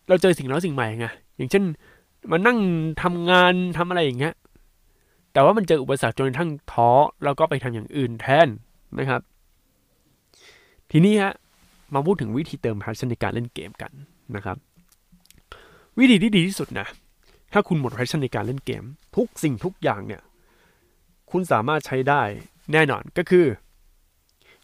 [0.08, 1.06] เราเจอสิ่งแล้วสิ่งใหม่ไง
[1.36, 1.64] อย่างเช่น
[2.30, 2.58] มานั่ง
[3.02, 4.34] ทำงานทำอะไรอย่างเงี้ย
[5.36, 6.90] แต่ว่ามันเจออุปสรรคจนกระทั่งท้อ
[7.24, 8.48] แล้วก็ไปทำอย่างอื่นแทน
[8.98, 9.20] นะครับ
[10.90, 11.32] ทีนี้ฮะ
[11.94, 13.92] มาพูดถึงวิธีเติม passion ในการเล่นเกมกัน
[14.36, 14.56] นะครับ
[15.98, 16.86] วิธีที่ดีที่สุดนะ
[17.52, 18.84] ถ้าคุณหมด passion ในการเล่นเกม
[19.16, 20.22] ทุกสิ่งทุกอย่างเนี่ย
[21.30, 22.22] คุณสามารถใช้ได้
[22.72, 23.44] แน่นอนก็คือ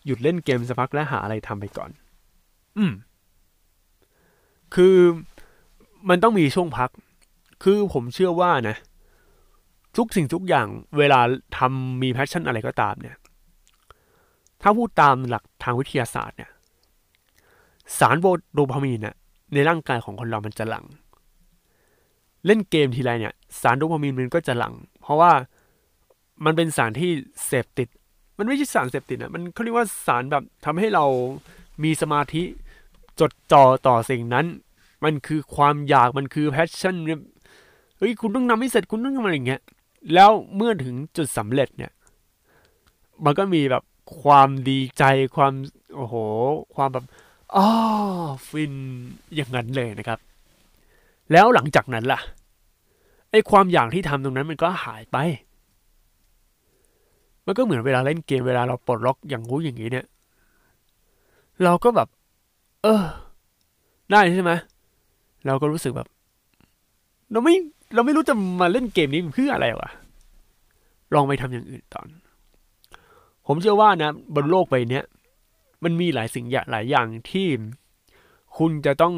[0.07, 1.91] หยุดเล่นเกมสักพักและหาอะไรทำไปก่อน
[2.77, 2.93] อืม
[4.75, 4.97] คือ
[6.09, 6.91] มันต้องมีช่วงพัก
[7.62, 8.77] คือผมเชื่อว่านะ
[9.97, 10.66] ทุกสิ่งทุกอย่าง
[10.99, 11.20] เวลา
[11.59, 13.16] ทำมีแพชชั่นอะไรก็ตามเนี่ย
[14.62, 16.51] ถ้าพูดตามหลักทางวิทยาศาสตร์เนี่ย
[17.99, 18.16] สาร
[18.55, 19.14] โดพามีนเนี่ย
[19.55, 20.84] ในร่างกายของคนเรามันจะหลัง
[22.47, 25.32] เล่นเกมทีไรเนี่ย สารโดพามีนมันก็จะหลั่ง เพราะว่า
[26.45, 27.11] มันเป็นสารที่
[27.47, 27.88] เสพติด
[28.38, 31.05] มันไม่ใช่สารเสพติดนะมันเขาเรียกว่าสารแบบทำให้เรา
[31.84, 32.43] มีสมาธิ
[33.20, 34.47] จดจ่อต่อสิ่งนั้น
[35.05, 36.95] มันคือความอยากมันคือ passion
[37.99, 39.61] เฮ้ยคุณต้องทำให้เสร็จคุณต้องทำอะไรอย่างเงี้ย
[40.14, 41.92] แล้วเมื่อถึงจุดสำเร็จเนี่ย
[43.24, 43.82] มันก็มีแบบ
[44.22, 45.05] ความดีใจ
[45.36, 45.53] ความ
[45.96, 46.14] โอ้โห
[46.74, 47.05] ความแบบ
[47.57, 47.66] อ๋อ
[48.48, 48.74] ฟิน
[49.34, 50.18] อย่างนั้นเลยนะครับ
[51.32, 52.20] แล้วหลังจากนั้นล่ะ
[53.30, 55.16] ไอความอยากที่ทำตรงนั้นมันก็หายไป
[57.46, 60.07] มันก็เหมือนเวลาเล่นเกมเวลาเราปลดล็อกอย่างงู้อย่างนี้เนี่ย
[61.64, 62.09] เราก็แบบ
[62.82, 63.03] เออ
[64.12, 64.53] ได้ใช่ไหม
[65.46, 66.09] เราก็รู้สึกแบบ
[67.30, 67.55] เราไม่
[67.95, 69.90] เราไม่รู้จะมาเล่นเกมนี้เพื่ออะไรวะ
[71.14, 72.09] ลองไปทำอย่างอื่นตอน
[73.47, 75.01] ผมเชื่อว่านะ บนโลกใบนี้
[75.84, 77.49] มันมีหลายสิ่งหลายอย่างที่
[78.59, 79.14] คุณจะต้อง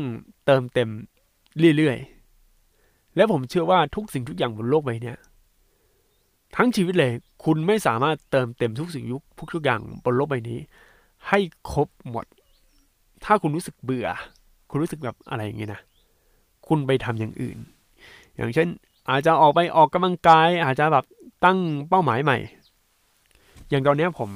[0.47, 0.91] เติมเต็ม
[1.77, 5.14] เรื่อยๆ และผมเชื่อว่าทุกสิ่งทุกอย่างบนโลกใบนี้
[6.57, 7.12] ทั้งชีวิตเลย
[7.45, 9.22] คุณไม่สามารถเติมเต็มทุกสิ่งยุค
[9.55, 10.59] ทุกอย่างบนโลกใบนี้
[11.29, 11.39] ให้
[11.72, 12.27] ครบหมด
[13.25, 14.09] ถ้าคุณรู้สึกเบื่อ
[14.70, 15.81] คุณรู้สึกแบบอะไรอย่างเงี้ยนะ
[16.68, 17.59] คุณไปทำอย่างอื่น
[18.37, 18.68] อย่างเช่น
[19.11, 21.05] อาจจะออกไปออกกำลังกาย อาจจะแบบ
[21.45, 21.59] ตั้ง
[21.89, 22.39] เป้าหมายใหม่
[23.68, 24.30] อย่างตอนนี้ผม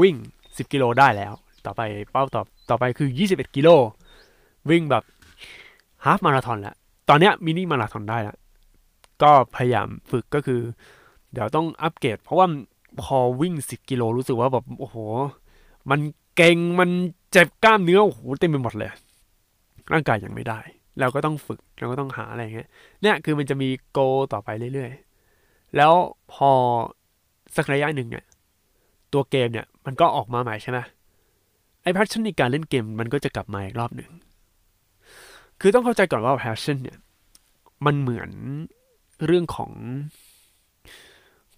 [0.00, 0.14] วิ่ง
[0.44, 1.32] 10 กิโลได้แล้ว
[1.66, 1.82] ต่อไป
[2.12, 3.68] เป้าต่อต่อไปคือ 21 กิโล
[4.70, 5.04] วิ่งแบบ
[6.04, 6.76] ฮาฟมาราธอนแล้ว
[7.08, 8.36] ตอนนี้มินิมาราธอนได้แล้ว
[9.22, 10.60] ก็พยายามฝึกก็คือ
[11.32, 12.46] เดี๋ยวต้องอัปเกรด เพราะว่า
[13.02, 14.96] พอวิ่ง 10 กิโลรู้สึกว่าแบบโอ้โห
[15.90, 16.00] มัน
[16.36, 16.90] เก่งมัน
[17.32, 18.90] เจ็บกล้ามเนื้อโอ้โหเต็มไปหมดเลย
[19.92, 20.60] ร่างกายยังไม่ได้
[21.00, 22.68] เราก็ต้องฝึกเราก็ต้องหาอะไรเงี้ย
[23.02, 23.98] เนี่ยคือมันจะมี goal
[24.32, 25.92] ต่อไปเรื่อยๆ แล้ว
[26.32, 26.50] พอ
[27.56, 28.24] สักระยะหนึ่งเนี่ย
[29.12, 30.78] ตัวเกมเนี่ยมันก็ออกมาใหม่ใช่ไหม
[31.82, 34.10] ไอ้ passion ในการเล่นเกมมันก็จะกลับมาอีกรอบหนึ่ง
[35.60, 36.98] คือต้องเข้าใจก่อนว่า passion เนี่ย
[37.86, 38.30] มันเหมือน
[39.26, 39.70] เรื่องของ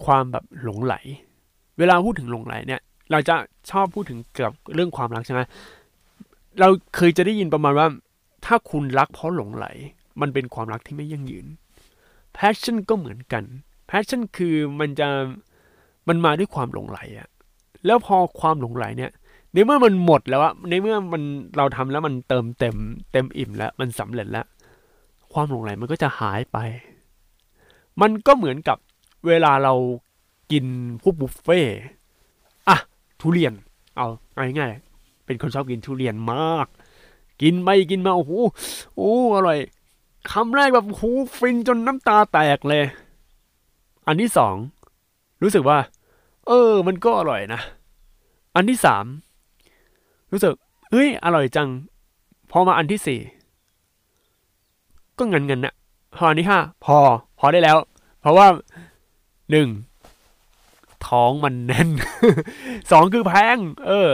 [0.04, 0.94] ความแบบหลงใหล
[1.78, 2.80] เวลาพูดถึงหลงใหลเนี่ย
[3.10, 3.36] เราจะ
[3.70, 5.40] ชอบพูดถึงเกี่ยวกับเรื่องความรักใช่ไหม
[6.60, 7.86] เราเคยจะได้ยินประมาณว่า
[8.44, 9.66] ถ้าคุณรักเพราะหลงไหล
[10.20, 11.46] มันเป็นความรักที่ไม่ยั่งยืน
[12.36, 13.44] passion ก็เหมือนกัน
[13.88, 15.08] passion คือมันจะ
[16.08, 17.28] มันมาด้วยความหลงไหลอะ
[17.86, 19.10] แล้วพอความหลงไหลเนี่ย
[19.52, 21.22] ในเมื่อมันหมดแล้วอะในเมื่อมัน
[21.56, 22.76] เราทำแล้วมันเติมเต็ม
[23.12, 24.46] เต็มอิ่มแล้ว มันสำเร็จแล้ว
[25.32, 26.58] ความหลงไหลมันก็จะหายไป
[28.00, 28.78] มันก็เหมือนกับ
[29.26, 29.74] เวลาเรา
[30.52, 30.64] กิน
[31.02, 31.60] พวกบุฟเฟ่
[32.68, 32.76] อะ
[33.20, 33.52] ทุเรียน
[33.96, 36.66] เอาเอาง่ายๆเป็นคนชอบกินทุเรียนมาก
[37.42, 38.32] กินไปกินมา โอ้โห
[38.96, 39.58] โอ้อร่อย
[40.32, 41.04] คำแรกแบบโอ้โห
[41.38, 42.84] ฟินจนน้ำตาแตกเลย
[44.06, 44.54] อันที่สอง
[45.42, 45.78] รู้สึกว่า
[46.46, 47.60] เออ มันก็อร่อยนะ
[48.54, 49.04] อันที่สาม
[50.32, 50.54] รู้สึก
[50.90, 51.68] เฮ้ย อร่อยจัง
[52.50, 53.20] พอมาอันที่สี่
[55.18, 55.74] ก็เงินเงินนะ
[56.14, 56.96] พออันที่ห้า พอ
[57.38, 57.76] พอได้แล้ว
[58.20, 58.46] เพราะว่า
[59.50, 59.68] หนึ่ง
[61.06, 61.88] ท้องมันแน่น
[62.90, 64.10] สองคือแพง เออ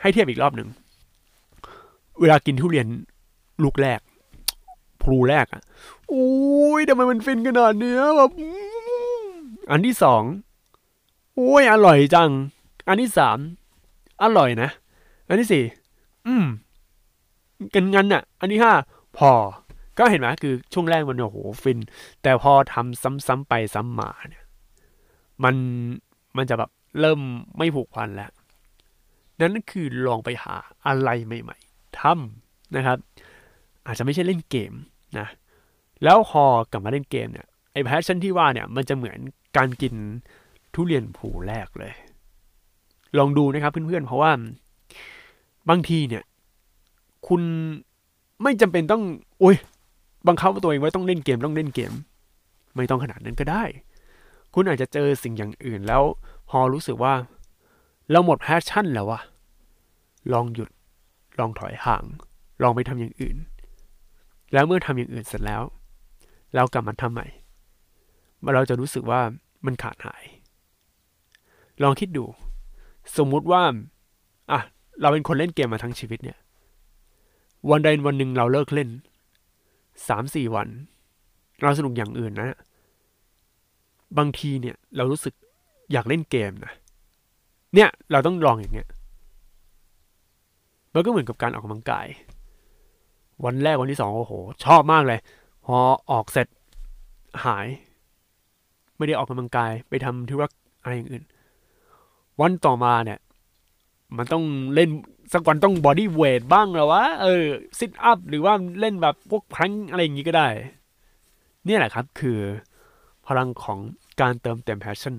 [0.00, 0.68] ให้เทียบอีกรอบหนึ่ง
[2.20, 2.86] เวลากินทุเรียน
[3.62, 4.00] ลูกแรก
[5.02, 5.62] พลูแรกอะ
[6.08, 6.28] โอ้
[6.78, 8.30] ยทำไมมันฟินขนาดเนี้ยแบบ
[9.70, 10.22] อันที่สอง
[11.34, 12.30] โอ้ยอร่อยจัง
[12.88, 13.38] อันที่สาม
[14.22, 14.70] อร่อยนะ
[15.28, 15.64] อันที่สี่
[16.26, 16.46] อืม
[17.74, 18.72] กันงั้นอะ อันที่ห้า
[19.18, 19.30] พอ
[19.98, 21.78] ก็เห็นไหมคือช่วงแรกมันโอ้โหฟิน
[22.22, 24.44] แต่พอทำซ้ำๆไปซ้ำมาเนี่ย
[25.44, 25.54] มัน
[26.36, 27.20] มันจะแบบเริ่ม
[27.58, 28.30] ไม่ผูกพันแล้ว
[29.40, 30.54] นั่นคือลองไปหา
[30.86, 31.56] อะไรใหม่
[32.02, 32.98] ทำนะครับ
[33.86, 34.72] อาจจะไม่ใช่เล่นเกม
[35.18, 35.26] นะ
[36.04, 39.18] แล้วพอกลับมาเล่นเกมเนี่ยไอ้แพชชั่นที่ว่าเนี่ยมันจะเหมือน
[39.56, 39.94] การกิน
[40.74, 41.92] ทุเรียนผูแรกเลย
[43.18, 44.30] ลองดูนะครับเพื่อนๆ เพราะว่า
[45.68, 46.22] บางทีเนี่ย
[47.28, 47.42] คุณ
[48.42, 49.02] ไม่จำเป็นต้อง
[49.40, 49.56] โอ้ย
[50.28, 51.92] บังคับตัวเองว่าต้องเล่นเกมต้องเล่นเกม
[52.76, 53.64] ไม่ต้องขนาดนั้นก็ได้
[54.54, 56.02] คุณอาจจะเจอสิ่งอย่างอื่นแล้ว
[56.50, 57.14] พอรู้สึกว่า
[58.10, 59.20] เราหมด passion แล้ววะ
[60.32, 60.68] ลองหยุด
[61.38, 62.04] ลองถอยห่าง
[62.62, 63.36] ลองไปทำอย่างอื่น
[64.52, 65.62] แล้วเมื่อทำอย่างอื่นเสร็จแล้ว
[66.54, 67.26] เรากลับมาทำใหม่
[68.54, 69.20] เราจะรู้สึกว่า
[69.66, 70.24] มันขาดหาย
[71.82, 72.24] ลองคิดดู
[73.16, 73.62] สมมุติว่า
[74.50, 74.60] อะ
[75.00, 76.38] เราเป็นคนเล่นเกมมาทั้งชีวิตเนี่ย
[77.70, 78.88] วันใดวันหนึ่งเราเลิกเล่น
[80.08, 80.68] สามสี่วัน
[81.62, 82.58] เราสนุกอย่างอื่นนะ
[84.18, 85.34] บางทีเนี่ย เรารู้สึก
[85.92, 86.72] อยากเล่นเกมนะ
[87.74, 88.88] เนี่ย เราต้องลองอย่างเงี้ย
[90.94, 92.06] มันก็เหมือนกับการออกกำลังกาย
[93.44, 94.32] วันแรกวันที่สองโอ้โห
[94.64, 95.20] ชอบมากเลย
[95.66, 95.76] พอ
[96.10, 96.46] ออกเสร็จ
[97.44, 97.66] หาย
[98.96, 100.48] ไม่ได้ออกกำลังกายไปทำธุระ
[100.82, 101.24] อะไรอย่างอื่น
[102.40, 103.18] วันต่อมาเนี่ย
[104.16, 104.90] มันต้องเล่น
[105.32, 107.44] สักวันต้อง bodyweight บ้างหรอวะเออ
[107.78, 110.48] sit up หรือว่าเล่นแบบพวก plank อะไรอย่างงี้ก็ได้
[111.64, 112.38] เนี่ยแหละครับคือ
[113.26, 113.78] พลังของ
[114.20, 115.16] การเติมเต็ม passion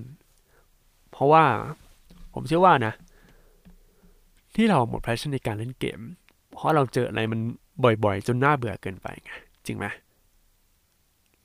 [1.10, 1.44] เพราะว่า
[2.34, 2.92] ผมเชื่อว่านะ
[4.54, 6.00] ที่เราหมด passion ในการเล่นเกม
[6.52, 7.40] เพราะเราเจออะไรมัน
[7.84, 9.30] บ่อยๆ จนน่าเบื่อเกินไปไง
[9.66, 9.86] จริงไหม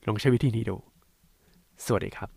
[0.08, 0.76] ลองใช้วิธีนี้ดู
[1.86, 2.30] สวัสดีครับ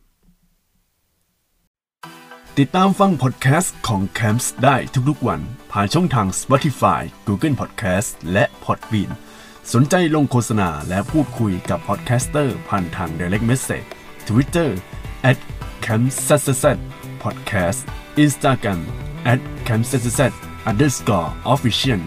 [2.59, 4.77] ติดตามฟังพอดแคสต์ของ Camps ได้
[5.09, 5.41] ทุกๆวัน
[5.73, 9.11] ผ่านช่องทาง Spotify, Google Podcast และ Podbean
[9.73, 13.89] สนใจลงโฆษณาและพูดคุยกับ podcaster ผ่านทาง Direct Message
[14.29, 14.71] Twitter
[15.31, 15.39] at
[15.85, 16.09] c a m p
[16.43, 16.65] s s
[17.23, 17.81] podcast
[18.25, 18.81] Instagram
[19.33, 22.01] at c a m p s s underscore official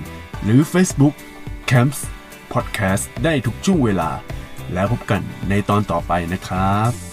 [0.43, 1.15] หรือ Facebook
[1.71, 1.99] Camps
[2.53, 4.11] Podcast ได้ทุกช่วงเวลา
[4.73, 7.10] แล้วพบกันในตอนต่อไปนะครับ